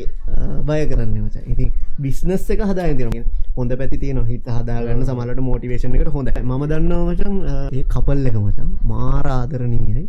බය 0.64 0.82
කරන්න 0.86 1.18
මච 1.20 1.36
ඉති 1.48 1.66
බිස්නස් 2.00 2.46
එක 2.50 2.64
හදා 2.64 2.88
තිරගෙන 2.92 3.26
හොඳ 3.56 3.72
පැති 3.76 3.98
තියන 3.98 4.22
හිත 4.26 4.48
හදාගන්න 4.50 5.06
සමලට 5.06 5.42
මෝටිවේශන 5.42 5.96
එකට 5.96 6.12
හොඳ 6.12 6.30
ම 6.42 6.54
දන්නවා 6.66 7.04
මචන් 7.08 7.36
ඒ 7.72 7.84
කපල් 7.90 8.30
එක 8.30 8.38
මචන් 8.40 8.70
මාරාදරණීයයි 8.86 10.08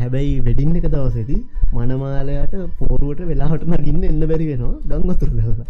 හැබැයි 0.00 0.34
වෙඩින්න 0.42 0.76
එක 0.78 0.86
දවසේදී 0.88 1.40
මනමාලයට 1.74 2.54
පෝරුවට 2.78 3.22
වෙලාහට 3.26 3.64
නගින්න 3.68 4.04
එන්න 4.04 4.22
බැරි 4.24 4.46
වෙනවා. 4.50 4.74
ගංගතුර 4.90 5.30
දලා 5.30 5.66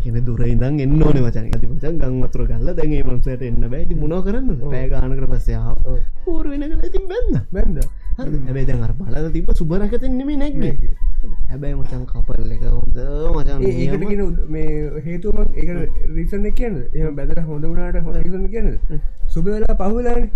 කෙන 0.00 0.16
දුර 0.22 0.40
ඉදන් 0.44 0.80
එන්න 0.80 1.02
ඕන 1.02 1.18
මචන්. 1.18 1.46
ඇති 1.46 1.66
මචන් 1.68 1.98
ගං 1.98 2.20
වතුර 2.22 2.46
ගල්ල 2.46 2.68
දැගේ 2.72 3.02
මන්සට 3.04 3.42
එන්න 3.42 3.64
බැති 3.66 3.94
මුණ 3.94 4.22
කරන්න 4.22 4.48
පෑගානකට 4.62 5.26
පස්සයාව 5.32 5.76
පූර 6.24 6.44
වෙනකට 6.46 6.80
ඇතින් 6.80 7.04
බැන්න 7.06 7.32
බැන්ද 7.50 7.78
හැබේ 8.16 8.64
දැන් 8.64 8.82
අර 8.82 8.92
බලල 8.94 9.28
තිබ 9.32 9.50
සුබරකතෙන්නෙම 9.52 10.30
නැක්නේ 10.36 10.74
හැබැයි 11.48 11.76
මචන් 11.76 12.04
කපල් 12.06 12.52
එක 12.52 12.64
හොඳ 12.68 12.98
මචන් 13.32 13.60
ඒකටගෙන 13.64 14.22
මේ 14.48 15.02
හේතුම 15.02 15.38
ඒ 15.54 15.78
රිසන 16.10 16.46
කියන්න 16.52 16.76
එම 16.94 17.16
බැදර 17.16 17.42
හොඳ 17.42 17.64
වුණට 17.64 18.00
හො 18.00 18.16
රිසන 18.16 18.44
කියන්න 18.48 18.78
සුබ 19.28 19.46
වෙලා 19.46 19.78
පහුලාන 19.82 20.30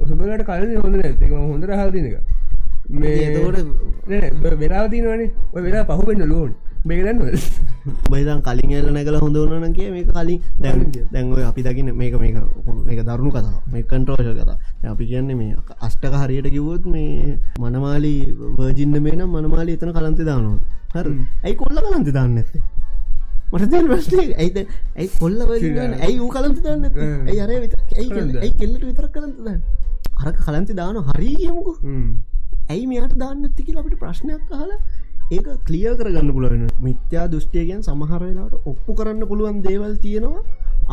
සුබලට 0.00 0.44
කලන 0.44 0.76
හොඳ 0.78 0.96
නැතික 0.96 1.32
හොඳර 1.32 1.70
හල්තිනක 1.74 2.16
මේ 2.92 3.16
එතකොට 3.28 4.58
වෙලාතිනවනේ 4.58 5.30
ඔය 5.52 5.62
වෙලා 5.62 5.86
පහුවෙන්න 5.86 6.26
ලෝන් 6.26 6.52
මේකදන්න 6.88 7.18
බයිදන් 8.12 8.40
කලින් 8.46 8.70
එල 8.78 8.88
නැකල 8.96 9.16
හොඳ 9.20 9.36
වනන 9.36 9.74
කිය. 9.76 9.90
මේ 9.94 10.04
කලින් 10.08 10.40
දැන් 10.62 10.78
දැන්ව 11.12 11.38
අපි 11.50 11.60
දකින්න 11.66 11.92
මේක 12.00 12.14
මේක 12.22 12.36
මේක 12.88 13.00
දරුණු 13.08 13.30
කතා 13.36 13.60
මේ 13.72 13.84
කන්ට්‍රෝෂ 13.90 14.30
කතා 14.40 14.56
අපි 14.92 15.04
කියන්නේ 15.10 15.36
මේ 15.40 15.56
අෂ්ටක 15.86 16.14
හරියට 16.22 16.48
කිවොත් 16.54 16.84
මේ 16.94 17.38
මනමාලි 17.60 18.14
වර්ජින්න 18.58 18.96
මේ 19.06 19.16
නම් 19.18 19.30
මනමාලි 19.36 19.76
එතන 19.76 19.92
කලන්ති 19.96 20.24
දානවා. 20.30 20.58
හර. 20.94 21.06
ඇයි 21.44 21.56
කොල්ල 21.62 21.76
කලන්ති 21.86 22.12
දාන්න 22.18 22.38
ඇත්තේ 22.42 22.62
මට 23.52 23.70
දැන් 23.72 23.86
ප්‍රශ්නේ. 23.90 24.26
ඇයිද? 24.42 24.58
ඇයි 24.96 25.08
කොල්ල 25.20 25.38
ඇයි 25.42 26.16
ඌ 26.24 26.30
කලන්ති 26.36 26.60
දාන්න 26.66 26.82
ඇයි 27.28 27.40
අර 27.44 27.50
ඇයි 27.50 28.52
කෙල්ලට 28.60 28.84
විතර 28.88 29.06
කලන්ති 29.16 29.42
දාන්න? 29.46 29.60
අර 30.24 30.32
කලන්ති 30.46 30.74
දාන 30.80 30.96
හරි 31.10 31.30
කියමුකු. 31.42 31.72
ඇයි 32.72 32.84
මෙයාට 32.90 33.14
දාන්න 33.22 33.46
ඇති 33.46 33.62
කියලා 33.68 33.82
අපිට 33.84 34.00
ප්‍රශ්නයක් 34.02 34.52
අහලා 34.58 34.80
ඒක 35.30 35.48
කලිය 35.66 35.90
කරගන්න 35.98 36.30
පුළුවන්. 36.36 36.62
මිත්‍යා 36.86 37.26
දෘෂ්ටියගෙන් 37.32 37.82
සමහර 37.88 38.22
වෙලාට 38.22 38.54
ඔප්පු 38.70 38.94
කරන්න 38.98 39.22
පුළුවන් 39.30 39.60
දේවල් 39.66 39.92
තියෙනවා. 40.04 40.42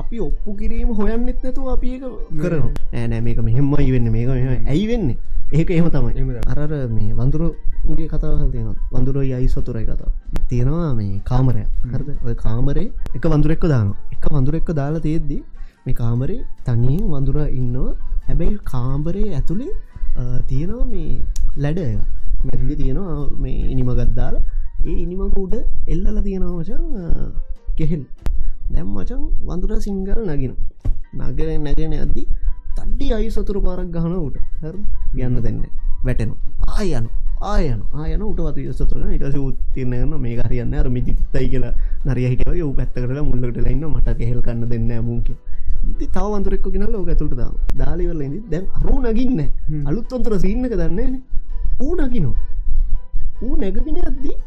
අපි 0.01 0.17
ඔප්පු 0.27 0.53
කිරීම 0.59 0.89
හොයන්නෙත් 0.99 1.39
නැතු 1.43 1.69
අපි 1.73 1.87
ඒක 1.95 2.03
කරනවා. 2.41 2.73
ෑනෑ 2.93 3.21
මේක 3.27 3.39
මෙහෙම 3.47 3.73
ඉවෙන්න 3.87 4.11
මේක 4.15 4.29
ඇයි 4.73 4.85
වෙන්න? 4.91 5.09
ඒක 5.51 5.69
එහෙම 5.75 5.87
තමයි. 5.95 6.37
අරර 6.53 6.71
මේ 6.95 7.13
වඳුරගේ 7.19 8.07
කතාවහල් 8.13 8.51
තියෙන 8.53 8.75
වඳුර 8.93 9.17
යයි 9.23 9.47
සතුරයි 9.53 9.85
කතාව. 9.89 10.11
තියෙනවා 10.49 10.91
මේ 10.99 11.21
කාමරය. 11.29 11.63
හරද? 11.93 12.09
ඔය 12.25 12.35
කාමරේ 12.45 12.91
එක 13.15 13.25
වඳුරෙක්ක 13.33 13.65
දාන 13.73 13.87
එක 14.15 14.27
වඳුරෙක්ක 14.35 14.69
දාලා 14.81 15.05
තියෙද්දී 15.07 15.41
මේ 15.85 15.97
කාමරේ 16.01 16.39
තනියෙන් 16.67 17.09
වඳුර 17.15 17.39
ඉන්නවා. 17.61 17.95
හැබැයි 18.27 18.59
කාම්බරේ 18.73 19.27
ඇතුළේ 19.39 19.73
තියෙනවා 20.51 20.85
මේ 20.93 21.09
ලැඩ 21.63 21.81
මැදලි 22.45 22.75
තියෙනවා 22.75 23.27
මේ 23.43 23.59
ඉනිමගත්දාලා 23.73 24.43
ඒ 24.85 24.97
ඉනිමක 25.03 25.37
උඩ 25.37 25.55
එල්ලල 25.87 26.17
තියෙනවා 26.21 26.57
මචන් 26.57 26.83
කෙහෙල්. 27.77 28.03
දැම් 28.71 28.87
මචන් 28.95 29.23
වඳුර 29.43 29.71
සිංගල 29.81 30.19
නගෙන. 30.29 30.55
නගර 31.15 31.49
නැගෙන 31.59 31.93
ඇද්දි 31.93 32.23
තඩ්ඩි 32.77 33.07
අයි 33.13 33.29
සතුර 33.31 33.57
පාරක් 33.59 33.89
ගහන 33.89 34.13
උට 34.17 34.37
හර 34.61 34.75
යන්න 35.17 35.37
දෙන්න 35.45 35.61
වැටෙන 36.03 36.31
ආයන 36.75 37.05
ආයන 37.43 37.79
ආයන 37.93 38.21
උට 38.21 38.41
වතු 38.47 38.73
සතුර 38.73 39.05
ඉටස 39.09 39.37
උත්තිරනයන 39.39 40.13
මේ 40.17 40.35
හරියන්න 40.39 40.75
අර 40.75 40.89
මිදිත්තයි 40.89 41.47
කියලා 41.53 41.73
නරිය 42.05 42.27
හිටව 42.31 42.53
යු 42.53 42.67
පැත්තකරලා 42.73 43.23
මුල්ලට 43.23 43.57
ලන්න 43.57 43.87
මට 43.89 44.17
කෙහෙල් 44.19 44.41
කන්න 44.41 44.69
දෙන්න 44.69 44.91
ඉති 45.87 46.05
තව 46.07 46.25
වන්තුරෙක්ක 46.33 46.67
ගෙනල 46.75 46.91
ලෝක 46.91 47.09
ඇතුට 47.09 47.33
දාලිවල 47.79 48.21
දැන් 48.51 48.65
අරු 48.77 48.95
නගින්න 49.05 49.41
අලුත් 49.85 50.11
වන්තුර 50.11 50.39
සින්නක 50.39 50.73
දන්නේ 50.73 51.09
ඌ 51.85 51.93
නකිනෝ 51.95 52.35
ඌ 53.45 53.55
නැගගෙන 53.61 53.97
අද්දී 54.09 54.37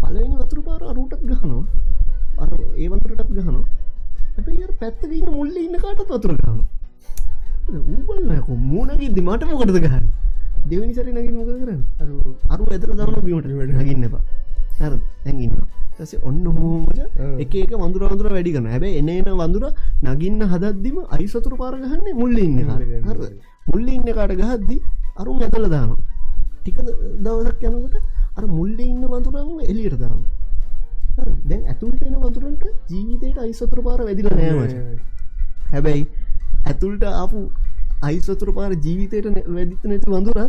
පලවෙනි 0.00 0.36
වතුර 0.40 0.60
පාර 0.66 0.80
අරුටත් 0.90 1.20
ගහනවා. 1.30 1.64
අර 2.42 2.50
ඒ 2.76 2.88
වතුරටත් 2.88 3.30
ගහනවා. 3.36 3.64
ඇ 4.36 4.68
පැත්තගන්න 4.80 5.28
මුල්ල 5.36 5.56
ඉන්න 5.64 5.76
කාටත් 5.84 6.10
වතුර 6.12 6.32
ගහන 6.40 6.60
ඌබල්ලකො 7.92 8.52
මූනගිද්දි 8.70 9.20
මට 9.26 9.42
මොකටද 9.50 9.78
ගහන්න? 9.84 10.06
දෙවනි 10.70 10.92
සරි 10.96 11.12
නගින් 11.12 11.36
මොක 11.38 11.50
කරන්න? 11.60 11.82
අරු 12.52 12.62
ඇතර 12.72 12.90
දවන 12.98 13.20
බීමට 13.26 13.46
නගින්න 13.80 14.06
එපා. 14.08 14.22
හර 14.80 14.92
දැඟන්න 15.24 15.62
තස 15.98 16.12
ඔන්න 16.28 16.44
හෝමට 16.56 16.98
එක 17.42 17.54
එක 17.54 17.72
වඳුර 17.82 18.02
වඳුර 18.08 18.28
වැඩිගන 18.32 18.66
හැබැ 18.72 18.96
එනන 19.00 19.30
වඳුර 19.42 19.64
නගින්න 20.06 20.42
හදද්දිම 20.52 20.98
අයිසතුර 21.16 21.54
පාරගහන්න 21.62 22.04
මුල්ල 22.20 22.36
ඉන්න 22.38 22.58
හර. 23.06 23.22
මුල්ල 23.72 23.88
ඉන්න 23.96 24.08
කාට 24.18 24.36
ගහද්දි 24.42 24.76
අරුම් 25.20 25.40
ඇතල 25.44 25.68
දානවා 25.76 26.15
ටික 26.66 26.78
දවසක් 27.20 27.62
යනකට 27.64 27.96
අර 28.36 28.44
මුල්ල 28.48 28.78
ඉන්න 28.82 29.02
වඳුරම 29.06 29.58
එලියට 29.64 29.98
දාම 29.98 30.22
දැන් 31.44 31.62
ඇතුල්ට 31.66 32.02
එන 32.02 32.16
වතුරන්ට 32.22 32.64
ජීවිතයට 32.90 33.38
අයිසතුර 33.38 33.80
පාර 33.82 34.00
වැදිල 34.02 34.28
නෑමච 34.30 34.72
හැබැයි 35.72 36.06
ඇතුල්ට 36.66 37.04
ආපු 37.12 37.42
අයිසතුර 38.02 38.50
පාර 38.52 38.72
ජීවිතයට 38.76 39.28
වැදිත 39.48 39.84
නැති 39.84 40.10
වඳුර 40.10 40.40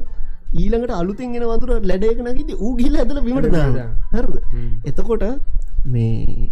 ඊළඟට 0.54 0.92
අලුතෙන් 0.92 1.36
එෙන 1.36 1.46
වතුර 1.46 1.72
ලැඩයක 1.84 2.20
නැකිති 2.20 2.54
ඌ 2.58 2.74
ගිල්ල 2.76 2.96
ඇතල 2.96 3.22
බිමට 3.22 3.50
දාන 3.52 3.78
හරද? 4.12 4.36
එතකොට 4.86 5.24
මේ 5.86 6.50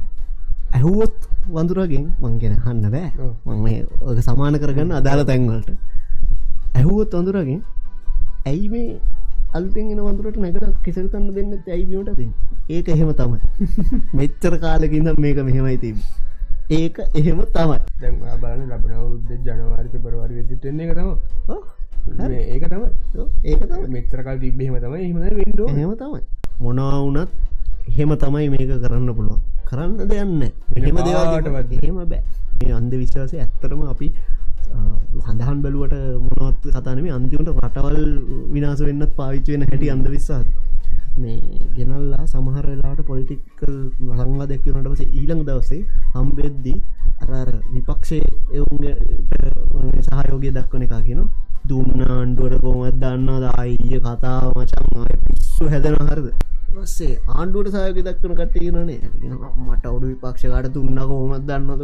ඇහුවොත් 0.71 1.17
වඳුරගෙන් 1.49 2.05
මංගෙන 2.21 2.55
හන්න 2.59 2.85
බෑ. 2.91 3.09
මං 3.45 3.85
ඔක 4.03 4.17
සමාන 4.21 4.59
කරගන්න 4.61 4.95
අදාළ 4.99 5.25
තැන්වලට 5.25 5.69
ඇහුවොත් 6.75 7.11
වඳුරගෙන් 7.13 7.61
ඇයි 8.45 8.67
මේ 8.69 8.89
අල්තෙන්ගෙන 9.55 10.01
වඳුරට 10.01 10.37
නැකට 10.39 10.83
කෙසරතන්න 10.83 11.31
දෙන්න 11.31 11.55
ඇයිබීමට 11.55 12.13
දෙන්න? 12.13 12.31
ඒක 12.69 12.87
එහෙම 12.89 13.11
තමයි. 13.13 13.39
මෙච්චර 14.19 14.59
කාලකින්ද 14.59 15.11
මේක 15.19 15.41
මෙහෙමයි 15.41 15.77
තිබ 15.79 15.97
ඒක 16.69 16.97
එහෙම 17.13 17.41
තමයි. 17.49 17.77
දැන් 17.99 18.15
බලන්න 18.39 18.69
ලබන 18.69 18.93
උද්ද 18.99 19.29
ජනවාරික 19.41 19.97
පරවාරි 19.97 20.33
වෙදිටෙන්නේ 20.35 20.87
එක 20.87 20.95
තම 20.95 21.11
ඒක 22.33 22.63
තම 22.65 22.83
ඒක 23.43 23.61
මෙච්චරකල් 23.89 24.39
තිබ්බහෙම 24.39 24.77
තමයි. 24.77 25.01
එහම 25.01 25.17
වෙන්ඩෝ 25.33 25.67
එහෙම 25.69 25.93
තමයි. 25.95 26.21
මොනවුනත් 26.59 27.29
එහෙම 27.87 28.15
තමයි 28.17 28.49
මේක 28.49 28.71
කරන්න 28.77 29.13
පුළුවන්. 29.13 29.41
කරන්න 29.65 30.07
දෙයන්න 30.07 30.41
එහෙම 30.41 30.97
දේවාට 30.99 31.71
එහෙම 31.73 31.95
බෑ. 32.03 32.21
මේ 32.57 32.73
අන්ද 32.73 32.93
විශ්වාසය 32.93 33.37
ඇත්තරම 33.37 33.81
අපි 33.85 34.09
හඳහන් 35.25 35.59
බැලුවට 35.63 35.95
මොනොත් 36.23 36.61
කතානම 36.75 37.07
අන්තිමට 37.11 37.49
රටවල් 37.55 37.99
විනාස 38.53 38.81
වෙන්නත් 38.81 39.11
පාවිච්ච 39.15 39.47
වෙන 39.53 39.63
හැටි 39.63 39.89
අන්ද 39.89 40.07
විශ්වාස 40.07 40.45
මේ 41.17 41.37
ගෙනල්ලා 41.75 42.23
සමහරලාට 42.25 43.01
පොලිටිකල් 43.05 43.73
ලංවා 44.11 44.47
දැක්වනට 44.47 44.89
පස 44.91 45.03
ඊළඟ 45.11 45.43
දවසේ 45.49 45.81
හම්බෙද්දී 46.13 46.77
අරර 47.23 47.51
විපක්ෂය 47.73 48.19
එවුන්ගේ 48.53 48.95
සහයෝගය 50.07 50.49
දක්වන 50.51 50.87
එකා 50.87 51.01
කියන 51.01 51.21
දුන්න 51.65 52.01
අන්ඩුවට 52.15 52.57
කොමත් 52.63 52.97
දන්න 53.01 53.29
දායිය 53.45 54.01
කතාව 54.01 54.51
මචන් 54.55 55.07
පිස්සු 55.27 55.69
හැදෙන 55.71 55.95
හරද? 56.01 56.27
පස්සේ 56.75 57.13
ආණ්ඩුවට 57.29 57.75
සයක 57.75 58.01
දක්වන 58.01 58.35
කටයනනේ 58.41 58.99
මට 59.61 59.85
ඔඩු 59.87 60.05
විපක්ෂකාට 60.11 60.67
තුන්න 60.73 60.99
කොහොමත් 61.03 61.47
දන්නද 61.47 61.81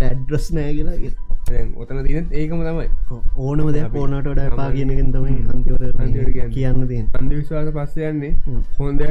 ඇඩ්‍රස් 0.00 0.46
නෑ 0.54 0.72
කියලාගේ 0.72 1.12
ඔතන 1.76 1.98
තින 2.06 2.26
ඒකම 2.32 2.60
තමයි. 2.62 2.88
ඕනම 3.36 3.68
දෙයක් 3.72 3.94
ඕනට 3.94 4.26
ඩ 4.26 4.40
පා 4.56 4.70
කියනකින් 4.70 5.08
තමයි 5.12 5.34
අන්තිවට 5.52 5.98
කියන්න. 6.54 6.86
තිය 6.88 7.02
අන්ද 7.18 7.30
විශ්වාස 7.30 7.68
පස්සයන්නේ 7.76 8.32
හොන්ද 8.78 9.02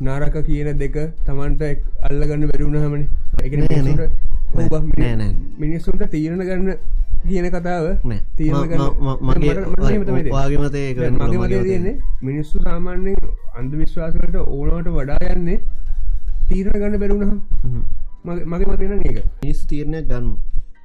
නාරක 0.00 0.36
කියන 0.46 0.68
දෙක 0.78 0.96
තමන්ට 1.26 1.62
අල්ලගන්න 2.08 2.46
බැරිවුණ 2.50 2.78
හමන 2.84 3.02
එක 3.44 3.52
මිනිස්සුන්ට 5.58 6.02
තීරණ 6.10 6.42
ගන්න 6.42 6.70
කියන 7.28 7.46
කතාව 7.50 7.86
මගේ 9.28 10.58
මතේ 10.58 10.88
මගේ 11.20 11.62
තියන්නේ 11.62 11.96
මිනිස්සු 12.22 12.56
සාමාන්‍යෙන් 12.64 13.16
අන්ද 13.56 13.72
විශ්වාසකට 13.74 14.36
ඕනවට 14.36 14.88
වඩා 14.96 15.20
යන්නේ 15.34 15.58
තීරණ 16.48 16.78
ගන්න 16.80 16.96
බැරුණහ 16.98 17.34
මගේ 18.24 18.66
මතන 18.66 18.92
ඒක. 19.00 19.18
මිනිස්සු 19.42 19.64
තීරණයක් 19.66 20.04
ගන්න 20.08 20.26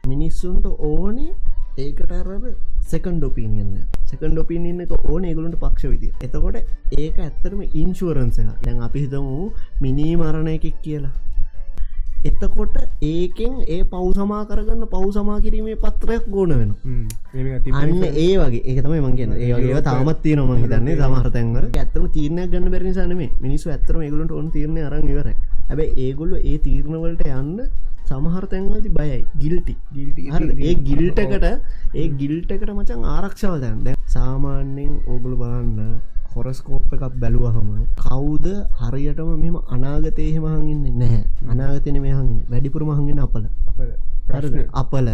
මිනිස්සුන්ට 0.06 0.66
ඕනේ 0.66 1.34
ඒකට 1.78 2.12
අරර 2.12 2.56
සෙකන් 2.86 3.18
ඩොපිනියන්න 3.18 3.72
සකන් 4.06 4.32
ඩොපිනින්න 4.32 4.82
එක 4.82 4.92
ඕන 4.96 5.24
ඒගලුන්ට 5.26 5.58
පක්ෂ 5.58 5.92
විදි 5.92 6.10
එතකොට 6.22 6.58
ඒක 6.96 7.16
ඇත්තරම 7.20 7.62
ඉන්ශුවරන්ස 7.74 8.38
එක 8.38 8.52
දැන් 8.64 8.82
අපි 8.82 9.06
හිතමු 9.06 9.52
මිනී 9.82 10.14
මරණ 10.16 10.50
එකෙක් 10.50 10.78
කියලා. 10.82 11.14
එතකොට 12.24 12.76
ඒකෙන් 13.04 13.56
ඒ 13.68 13.82
පව් 13.86 14.14
සමා 14.14 14.44
කරගන්න 14.46 14.86
පව් 14.88 15.10
සමා 15.14 15.40
කිරීමේ 15.42 15.76
පත්‍රයක් 15.78 16.30
ගෝන 16.30 16.54
වෙන 16.54 16.72
අන්න 17.74 18.06
ඒ 18.16 18.38
වගේ. 18.40 18.62
ඒතම 18.66 18.94
මගේ 19.02 19.28
ඒගේ 19.40 19.82
තාමත් 19.82 20.22
තියන 20.22 20.42
ම 20.42 20.54
හිතන්නේ 20.58 20.96
සමහරතැන්වර 21.00 21.66
ඇත්තම 21.74 22.06
තීරණයක් 22.10 22.50
ගන්න 22.52 22.72
බැරිනිසානම 22.72 23.26
මිනිස්සු 23.40 23.70
ඇත්තරම 23.70 24.02
ඒගලට 24.02 24.32
ඔන් 24.34 24.48
තිරණ 24.52 24.80
අරන් 24.84 25.10
ඉවර 25.10 25.30
හැබැ 25.66 25.90
ඒගොල්ල 25.98 26.38
ඒ 26.42 26.58
තීරණවලට 26.60 27.28
යන්න 27.34 27.68
සමහර 28.10 28.44
තැන්වලති 28.52 28.90
බයයි. 28.98 29.20
ගිල්ටි 29.42 29.74
ඒ 30.68 30.76
ගිල්ටකට 30.88 31.46
ඒ 32.00 32.08
ගිල්ටකට 32.20 32.70
මචන් 32.78 33.02
ආරක්ෂාව 33.14 33.56
දැන්. 33.64 33.78
දැ 33.86 33.96
සාමාන්‍යෙන් 34.16 34.94
ඕගුළු 35.12 35.38
බලන්න 35.42 36.00
හොරස්කෝප් 36.36 36.94
එකක් 36.96 37.16
බැලුවහම 37.22 37.70
කවුද 38.02 38.48
හරියටම 38.80 39.30
මෙම 39.44 39.56
අනාගතයහෙම 39.76 40.46
හඟන්න 40.54 40.98
නැහැ. 41.02 41.24
අනාගතන 41.52 41.98
මේ 42.06 42.16
හඟ 42.18 42.40
වැඩිපුර 42.52 42.84
මහඟෙන 42.90 43.20
අපල. 43.26 43.44
අපල. 44.82 45.08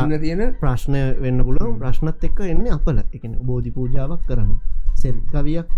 එන්න 0.00 0.20
තියෙන 0.24 0.42
ප්‍රශ්නය 0.62 1.02
වෙන්න 1.24 1.44
පුළුවන්. 1.46 1.78
ප්‍රශ්නත් 1.82 2.26
එක්ක 2.30 2.40
එන්න 2.52 2.66
අපල. 2.78 2.98
එක 3.16 3.24
බෝධි 3.48 3.70
පූජාවක් 3.76 4.22
කරන්න. 4.28 4.52
සෙල් 5.00 5.16
කවියක් 5.32 5.68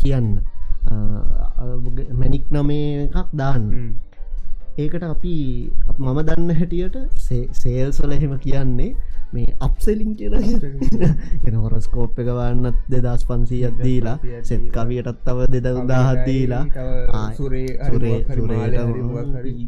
කියන්න. 0.00 0.30
මැනික් 2.18 2.44
නමේ 2.54 3.08
එකක් 3.10 3.30
දාන්න 3.40 3.64
ඒකට 4.76 5.04
අපි 5.04 5.34
මම 5.98 6.18
දන්න 6.22 6.50
හැටියට 6.54 6.96
සේල්සල 7.54 8.10
එහෙම 8.12 8.32
කියන්නේ 8.38 8.90
මේ 9.32 9.56
අප්සෙලින් 9.60 10.12
කියලා 10.18 10.42
එන 11.46 11.54
හොරස්කෝප් 11.56 12.18
එක 12.18 12.28
වන්නත් 12.30 12.76
දෙදස් 12.92 13.22
පන්සීයක් 13.28 13.76
දීලා 13.82 14.16
සෙත් 14.42 14.64
කවියටත් 14.74 15.20
තව 15.24 15.38
දෙද 15.54 15.66
උදාහත් 15.74 16.20
දීලා. 16.26 16.64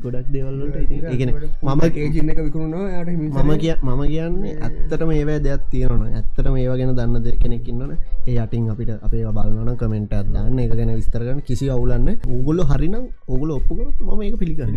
ගොඩක් 0.03 0.29
දෙවල්ලට 0.33 0.77
ඉගෙන 1.15 1.31
මම 1.63 1.81
ඒජන්න 1.85 2.31
එක 2.33 2.41
විකරුණා 2.47 3.05
මම 3.05 3.53
කිය 3.59 3.75
මම 3.83 4.03
කියන්නේ 4.07 4.55
ඇත්තට 4.61 5.03
මේවැ 5.05 5.39
දෙයක් 5.41 5.63
තියෙනන 5.71 6.03
ඇත්තට 6.11 6.47
මේවා 6.49 6.79
ගැන 6.79 6.95
දන්න 6.95 7.25
දෙ 7.25 7.37
කෙනෙක්කින්නන 7.43 7.93
ඒ 8.27 8.37
යටින් 8.37 8.71
අපිට 8.71 8.91
අපේ 9.01 9.25
බලන 9.31 9.77
කමෙන්ට 9.77 10.13
අදන්න 10.15 10.59
එක 10.59 10.73
ගැන 10.73 10.95
විස්තරගන්න 10.95 11.41
කිසි 11.43 11.71
අවුලන්න 11.71 12.09
උගුල්ල 12.29 12.61
හරිනම් 12.71 13.09
ඔගුල 13.29 13.51
ඔප්පුකරත් 13.51 14.01
ම 14.01 14.23
ඒක 14.23 14.37
පිළිගන්න. 14.39 14.75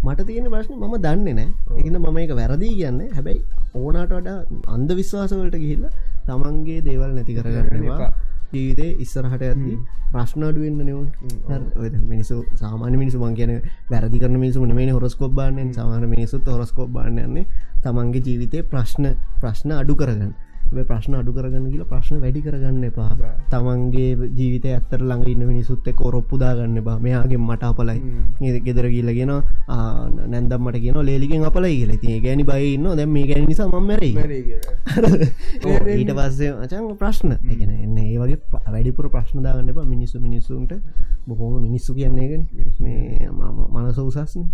මට 0.00 0.26
තියෙන 0.26 0.46
ප්‍රශ්න 0.50 0.74
මම 0.76 0.94
දන්නේ 1.04 1.34
නෑ 1.34 1.48
එකන්න 1.78 1.96
මම 1.98 2.18
එක 2.18 2.32
වැරදිී 2.38 2.76
කියන්න. 2.78 3.00
හැබැයි 3.16 3.40
ඕනාට 3.74 4.12
වඩා 4.12 4.38
අන්ද 4.68 4.90
විශ්වාසවලට 4.92 5.56
ගිහිල්ල 5.56 5.84
තමන්ගේ 6.26 6.80
දේවල් 6.82 7.12
නැති 7.12 7.34
කරගන්නවා. 7.34 8.10
ජීවිතේ 8.50 8.96
ඉස්සරහට 8.98 9.42
ඇති 9.42 9.74
ප්‍රශ්න 10.12 10.42
අඩුවෙන්න්න 10.42 10.80
නව 10.84 12.00
මිනිසු 12.02 12.36
සාමාන 12.54 12.94
මිනිසු 12.94 13.18
මං 13.18 13.34
කියන 13.34 13.52
වැරදි 13.90 14.18
කරන 14.18 14.36
මිනිසු 14.36 14.66
මේ 14.70 14.90
හොරස්කෝබ් 14.90 15.32
බාන්නයෙන් 15.34 15.72
සමාන 15.74 16.08
මිනිසුත් 16.08 16.48
හොරස්කෝබ් 16.48 16.90
බාන්නන්නේ 16.90 17.44
තමන්ගේ 17.82 18.22
ජීවිතය 18.22 18.62
ප්‍රශ්න 18.64 19.04
ප්‍රශ්න 19.40 19.72
අඩු 19.72 19.94
කරගන්න 19.94 20.32
ප්‍රශ්න 20.70 21.14
අඩු 21.14 21.32
කරගන්න 21.32 21.66
කියලා 21.70 21.88
ප්‍රශ්න 21.88 22.20
වැඩි 22.20 22.40
කරගන්න 22.42 22.84
එපා. 22.84 23.10
තමන්ගේ 23.50 24.28
ජීවිත 24.30 24.66
ඇත්තර 24.66 25.00
ළඟඉන්න 25.00 25.46
මිනිසුත් 25.46 25.86
එක් 25.86 26.00
ඔරොප්පුදාගන්න 26.00 26.82
බා 26.84 26.98
මෙයාගේ 26.98 27.38
මට 27.38 27.62
අපලයි. 27.64 28.00
ගෙදර 28.60 28.86
කියලගෙන 28.86 29.32
නැන්දම්මට 30.26 30.78
කියන 30.78 30.98
ලේලිගෙන් 31.02 31.44
අපලයි 31.44 31.74
කියල. 31.78 31.92
ති 31.98 32.20
ගැනි 32.20 32.44
බයින්න 32.44 32.88
දැම් 32.96 33.10
මේ 33.10 33.26
ගැන 33.26 33.46
නිසා 33.46 33.68
මම්මර 33.68 34.02
ඊට 35.90 36.12
පස්සේ 36.12 36.52
අචන් 36.58 36.92
ප්‍රශ්න. 36.96 37.32
එකන 37.44 37.70
එන්න 37.70 37.98
ඒ 37.98 38.18
වගේ 38.18 38.38
වැඩිපුර 38.68 39.08
ප්‍රශ්න 39.08 39.42
දාගන්න 39.42 39.72
එපා. 39.72 39.86
මිනිස්සු 39.86 40.20
මිනිස්සුන්ට 40.20 40.76
බොහෝම 41.26 41.62
මිනිස්සු 41.62 41.94
කියන්නේගෙන 41.94 42.46
මේ 42.80 43.28
මනස 43.30 43.98
උසස්න. 43.98 44.44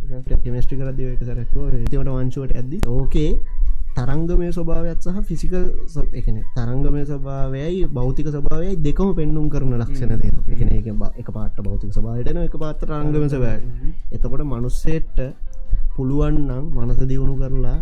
කෙමස්ටි 0.44 0.77
කරදව 0.77 1.12
එක 1.14 1.22
සරක්කෝ 1.24 1.68
ඒවට 1.74 2.11
වංශුවට 2.11 2.55
ඇද 2.55 2.72
ඕකේ 2.87 3.31
තරංගමය 3.96 4.48
ස්වභාවයක් 4.50 4.98
සහ 5.00 5.18
ෆිසිකල් 5.22 5.64
එකන 6.12 6.37
තරංගමය 6.54 7.02
ස්වභාවයයි 7.04 7.87
භෞතික 7.88 8.28
ස්වභාවයයි 8.28 8.76
දෙකම 8.78 9.14
පෙන්නුම් 9.14 9.46
කරන 9.48 9.74
ලක්ෂණ 9.76 10.12
එකන 10.50 10.68
එක 10.70 10.87
එක 11.16 11.28
පාට 11.30 11.57
භෞතික 11.59 11.90
ස්වභාවයටන 11.90 12.42
එක 12.42 12.57
පාත 12.57 12.83
රංගම 12.85 13.26
සබෑ 13.28 13.59
එතකොට 14.11 14.42
මනුස්සේට්ට 14.44 15.20
පුළුවන්නම් 15.94 16.64
මනස 16.76 17.00
දියුණු 17.07 17.35
කරලා 17.38 17.78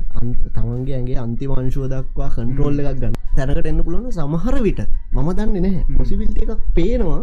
තමන්ගේ 0.55 0.97
ඇගේ 0.99 1.19
අන්තිවංශුව 1.19 1.85
දක්වා 1.89 2.29
කන්ට්‍රෝල්ල 2.31 2.83
එකක් 2.83 2.99
ගන්න. 3.01 3.15
තැනකට 3.37 3.67
එන්න 3.67 3.81
පුළුවන් 3.81 4.13
සමහර 4.13 4.57
විට 4.61 4.81
මම 5.13 5.29
දන්නේ 5.33 5.63
නැහැ. 5.63 5.85
පොසිවිල්ට 5.97 6.37
එකක් 6.39 6.61
පේනවා. 6.77 7.23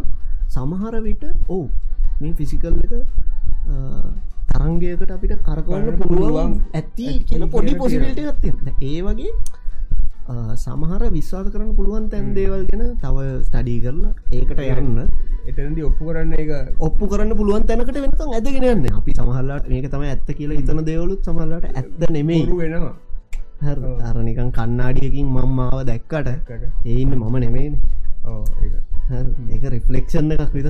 සමහර 0.49 0.95
විට 1.03 1.23
ඔවු 1.47 1.69
මේ 2.19 2.33
ෆිසිකල් 2.33 2.73
එක 2.75 2.93
තරංගයකට 4.51 5.11
අපිට 5.15 5.33
කරකවන්න 5.47 5.97
පුළුවන්. 6.01 6.51
ඇති 6.79 7.07
කියන 7.27 7.43
පොඩි 7.55 7.73
පොසිිලිට 7.79 8.19
ගත්ත 8.19 8.75
ඒ 8.89 8.99
වගේ 9.07 9.31
සමහර 10.63 11.01
විශ්වාස 11.17 11.47
කරන්න 11.53 11.71
පුළුවන් 11.77 12.05
තැන් 12.11 12.25
දේවල් 12.37 12.63
ගැන 12.69 12.83
තව 13.03 13.17
ස්ටඩී 13.47 13.79
කරලා 13.83 14.13
ඒකට 14.37 14.59
යන්න. 14.81 14.97
එතනදි 15.49 15.81
ඔප්පු 15.89 16.01
කරන්න 16.09 16.33
එක 16.41 16.49
ඔප්පු 16.87 17.03
කරන්න 17.11 17.33
පුළුවන් 17.39 17.63
තැනකට 17.69 17.97
වෙනකම් 18.05 18.33
ඇදගෙනන්න 18.37 18.85
අපි 18.99 19.11
සමහල්ලාට 19.19 19.69
මේක 19.71 19.87
තම 19.93 20.03
ඇත්ත 20.09 20.29
කියලා 20.39 20.59
ඉතන 20.61 20.81
දේවලුත් 20.89 21.21
සමල්ලට 21.25 21.65
ඇත්ත 21.71 22.11
නෙමේ 22.17 22.43
වෙනවා. 22.59 22.93
හ 23.63 23.67
අරනිකන් 24.09 24.51
කන්නාඩියකින් 24.57 25.27
මම්මාව 25.37 25.79
දැක්කට. 25.89 26.27
ඒන්න 26.85 27.11
මම 27.17 27.35
නෙමේන 27.45 27.73
ඒක. 28.63 29.63
රිෆලෙක්ෂන් 29.73 30.31
එකක් 30.33 30.53
විත 30.53 30.67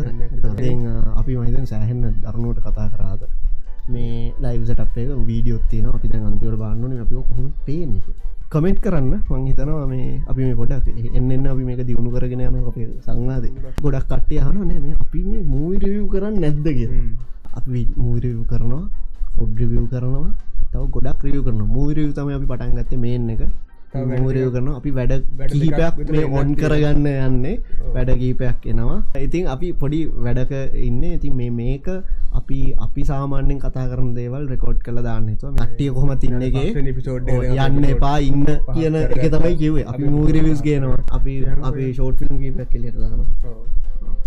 අපි 1.19 1.33
මහිතන් 1.37 1.65
සෑහෙන්න 1.71 2.03
දරුණුවට 2.23 2.63
කතා 2.65 2.87
කරාද 2.93 3.21
මේ 3.89 4.33
ලයිවසට 4.41 4.79
අපේ 4.79 5.05
වීඩියෝත් 5.29 5.63
තියෙන 5.69 5.85
අපි 5.89 6.07
අන්තිවට 6.19 6.59
බාන්නන 6.61 6.99
අපි 7.03 7.13
කොහොම 7.19 7.47
පේන 7.65 7.91
කමෙන්ට් 8.51 8.79
කරන්න. 8.81 9.13
මං 9.29 9.47
හිතනවා 9.47 9.85
මේ 9.87 10.21
අපි 10.27 10.41
මේ 10.41 10.55
ගොඩක් 10.55 10.87
එන්න 11.13 11.47
අපි 11.47 11.63
මේක 11.63 11.81
දියුණු 11.87 12.09
කරගෙන 12.11 12.41
යන 12.41 12.59
අපේ 12.65 12.87
සංවාද. 13.05 13.45
ගොඩක් 13.83 14.05
කට්ටිය 14.05 14.39
හන 14.39 14.57
නෑ 14.61 14.79
මේ 14.79 14.95
අපි 14.99 15.19
මේ 15.23 15.43
මූවිරවව් 15.45 16.05
කරන්න 16.13 16.35
නැද්දක 16.43 16.79
අපි 17.57 17.81
මූවිරව් 17.95 18.39
කරනවා 18.51 18.83
ෆොඩ්රිවියව් 19.35 19.85
කරනවා. 19.91 20.29
තව 20.71 20.83
ගොඩක් 20.93 21.17
ක්‍රියව 21.21 21.41
කරන 21.45 21.61
මූවිරව් 21.67 22.11
තම 22.13 22.29
අපි 22.29 22.45
පටන් 22.45 22.77
ගත්තේ 22.77 23.01
මේන්න 23.03 23.29
එක 23.29 23.41
මූරයෝ 23.93 24.51
කරන 24.53 24.67
අපි 24.77 24.91
වැඩ 24.97 25.13
කීපයක් 25.51 25.95
මේ 26.11 26.25
ඔන් 26.39 26.55
කරගන්න 26.55 27.07
යන්නේ. 27.07 27.55
වැඩ 27.93 28.11
කීපයක් 28.21 28.65
එනවා. 28.71 28.97
ඉතින් 29.25 29.47
අපි 29.53 29.73
පොඩි 29.73 29.99
වැඩක 30.25 30.53
ඉන්න. 30.87 31.03
ඉතින් 31.03 31.35
මේ 31.35 31.49
මේක 31.49 31.87
අපි 32.39 32.59
අපි 32.85 33.01
සාමාන්‍යෙන් 33.11 33.59
කතා 33.59 33.85
කරන 33.91 34.09
දේවල් 34.17 34.43
රෙකෝඩ් 34.53 34.83
කළ 34.85 35.01
දාන්නතුව 35.03 35.55
මට්ටිය 35.55 35.89
කොහොම 35.93 36.11
තින්නගේ 36.17 36.69
යන්න 37.65 37.85
එපා 37.93 38.17
ඉන්න 38.29 38.45
කියන 38.73 38.95
එක 38.95 39.23
තමයි 39.35 39.55
කිවේ 39.61 39.85
අපි 39.93 40.03
මූගරිවිස් 40.15 40.61
ගේනවා. 40.67 40.99
අපි 41.11 41.33
අපි 41.69 41.93
ෂෝට් 41.93 42.19
ෆිල්ම් 42.19 42.37
කීපයක් 42.43 42.69
කෙලියට 42.73 42.97
දරන 43.01 43.23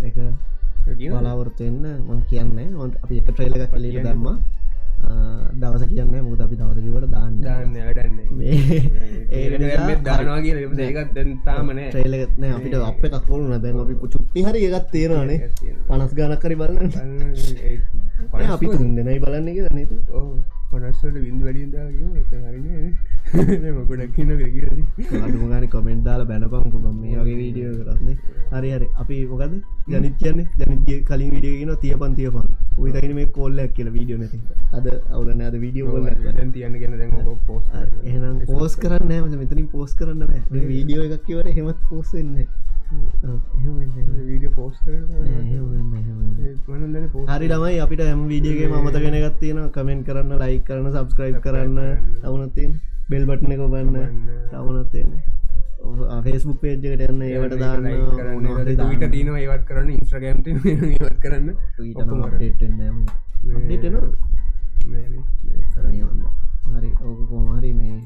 එක 0.08 0.16
බලාවෘතයන්න 1.12 1.86
මං 2.08 2.20
කියන්න. 2.30 2.58
ඔොන්ට 2.74 2.98
අපි 3.04 3.22
එක 3.22 3.30
ට්‍රේලක 3.30 3.70
කලීට 3.70 4.02
දම්ම 4.02 4.26
දවස 5.60 5.82
කියන්න 5.90 6.14
මුද 6.28 6.40
අපි 6.44 6.56
දවසකිවට 6.60 7.10
දාන්න. 7.14 7.32
දාන්න 7.46 7.74
වැඩන්නේ. 7.86 8.56
දානවා 10.06 10.40
කිය 10.44 10.54
ඒකත් 10.86 11.18
තාමන 11.46 11.78
ට්‍රේලගත්න 11.90 12.44
අපිට 12.56 12.74
අප 12.90 13.04
එකක්කොලුන 13.08 13.52
දැන් 13.64 13.76
අපි 13.84 13.94
පුචුක්ති 14.02 14.40
හරි 14.46 14.60
එකත් 14.68 14.88
තේරවානේ 14.94 15.38
පනස් 15.88 16.12
ගනක්කරි 16.18 16.56
බලන්න. 16.62 16.90
අපි 18.54 18.66
දෙනයි 18.96 19.18
බලන්න 19.24 19.46
එක 19.52 19.58
නත 19.74 19.92
පනස්වට 20.72 21.16
විින්ද 21.22 21.40
වැඩින්දා 21.44 21.86
හරින 22.48 23.74
මොකොඩක් 23.76 24.12
කියන 24.16 24.30
අඩුමගනි 25.26 25.68
කොමෙන්ට් 25.74 26.04
දාලා 26.06 26.28
බැනපංකු 26.30 26.78
මේ 27.02 27.16
වගේ 27.18 27.36
වීඩියෝ 27.40 27.74
කරන්නේ 27.78 28.16
හරි 28.52 28.68
හරි. 28.74 28.86
අපි 29.00 29.16
මොකද 29.30 29.52
ජනිත් 29.92 30.14
කියන්නේ? 30.22 30.46
ජනිතය 30.58 30.94
කලින් 31.08 31.30
විඩියගෙන 31.34 31.72
තිය 31.82 31.94
පන් 32.00 32.12
තිය 32.18 32.30
පන් 32.74 32.82
උතයින 32.82 33.14
මේ 33.14 33.26
කොල්ලක් 33.28 33.72
කියල 33.76 33.88
වීඩියෝ 33.92 34.20
නැති 34.20 34.38
අද 34.72 34.86
අවුලන 35.10 35.40
අද 35.42 35.56
වීඩියෝ 35.56 35.94
ොල්ල 35.94 36.08
තියන්න 36.52 36.78
ගෙන 36.80 36.92
පෝස් 37.46 37.64
එහනම් 38.04 38.36
පෝස් 38.48 38.76
කරන්න 38.76 39.08
නෑම 39.08 39.38
මෙතනින් 39.38 39.68
පෝස් 39.68 39.94
කරන්න 39.94 40.22
වීඩියෝ 40.50 41.08
එකක් 41.08 41.24
කියවර 41.26 41.50
හෙමත් 41.56 41.88
පෝස්සෙන්නේ 41.88 42.46
හරි 47.28 47.46
ළමයි 47.48 47.78
අපිට 47.80 48.02
හැම 48.02 48.24
වීඩියගේ 48.28 48.80
මත 48.80 48.96
ගෙන 48.98 49.18
ගත්තියෙන 49.18 49.60
කමෙන්ට් 49.70 50.06
කරන්න 50.06 50.32
ලයි 50.42 50.58
කරන 50.62 50.88
සබස්ක්‍රයිබ් 50.92 51.38
කරන්න. 51.40 51.78
අවුනත්තින් 52.24 52.80
බෙල් 53.08 53.24
බට්න 53.26 53.54
එක 53.54 53.62
බන්න 53.68 53.96
තවනත්තියන්නේ 54.50 55.41
ෆේස්බුක් 56.24 56.58
පේජ්කට 56.60 57.02
යන්න 57.08 57.22
ඒවට 57.22 57.58
දාන්න 57.58 57.86
ට 58.96 59.10
දීන 59.10 59.28
ඒවත් 59.34 59.64
කරන්න 59.66 59.90
ඉස්්‍රගම්ට 59.96 60.46
ඒවත් 60.48 61.18
කරන්න. 61.20 61.48
ටන 63.68 63.96
හරි 66.72 66.90
ඕක 67.02 67.20
කෝමහරි 67.28 67.72
මේ 67.72 67.98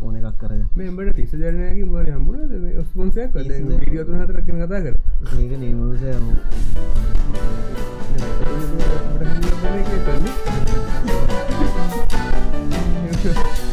ඕන 0.00 0.14
එකක් 0.16 0.38
කර 0.40 0.52
මෙබට 0.76 1.16
තිස 1.16 1.32
ජනයගේ 1.32 1.84
මර 1.84 2.08
හමුණ 2.10 2.40
ස්පන්සය 2.84 3.22
කල 3.28 3.50
ියතු 3.88 4.12
හතර 4.14 4.38
කන 4.40 4.58
කතා 4.60 4.80
කර 4.80 4.94
ඒක 5.34 5.52
නිමසය 5.56 6.08
කරන්න 13.24 13.63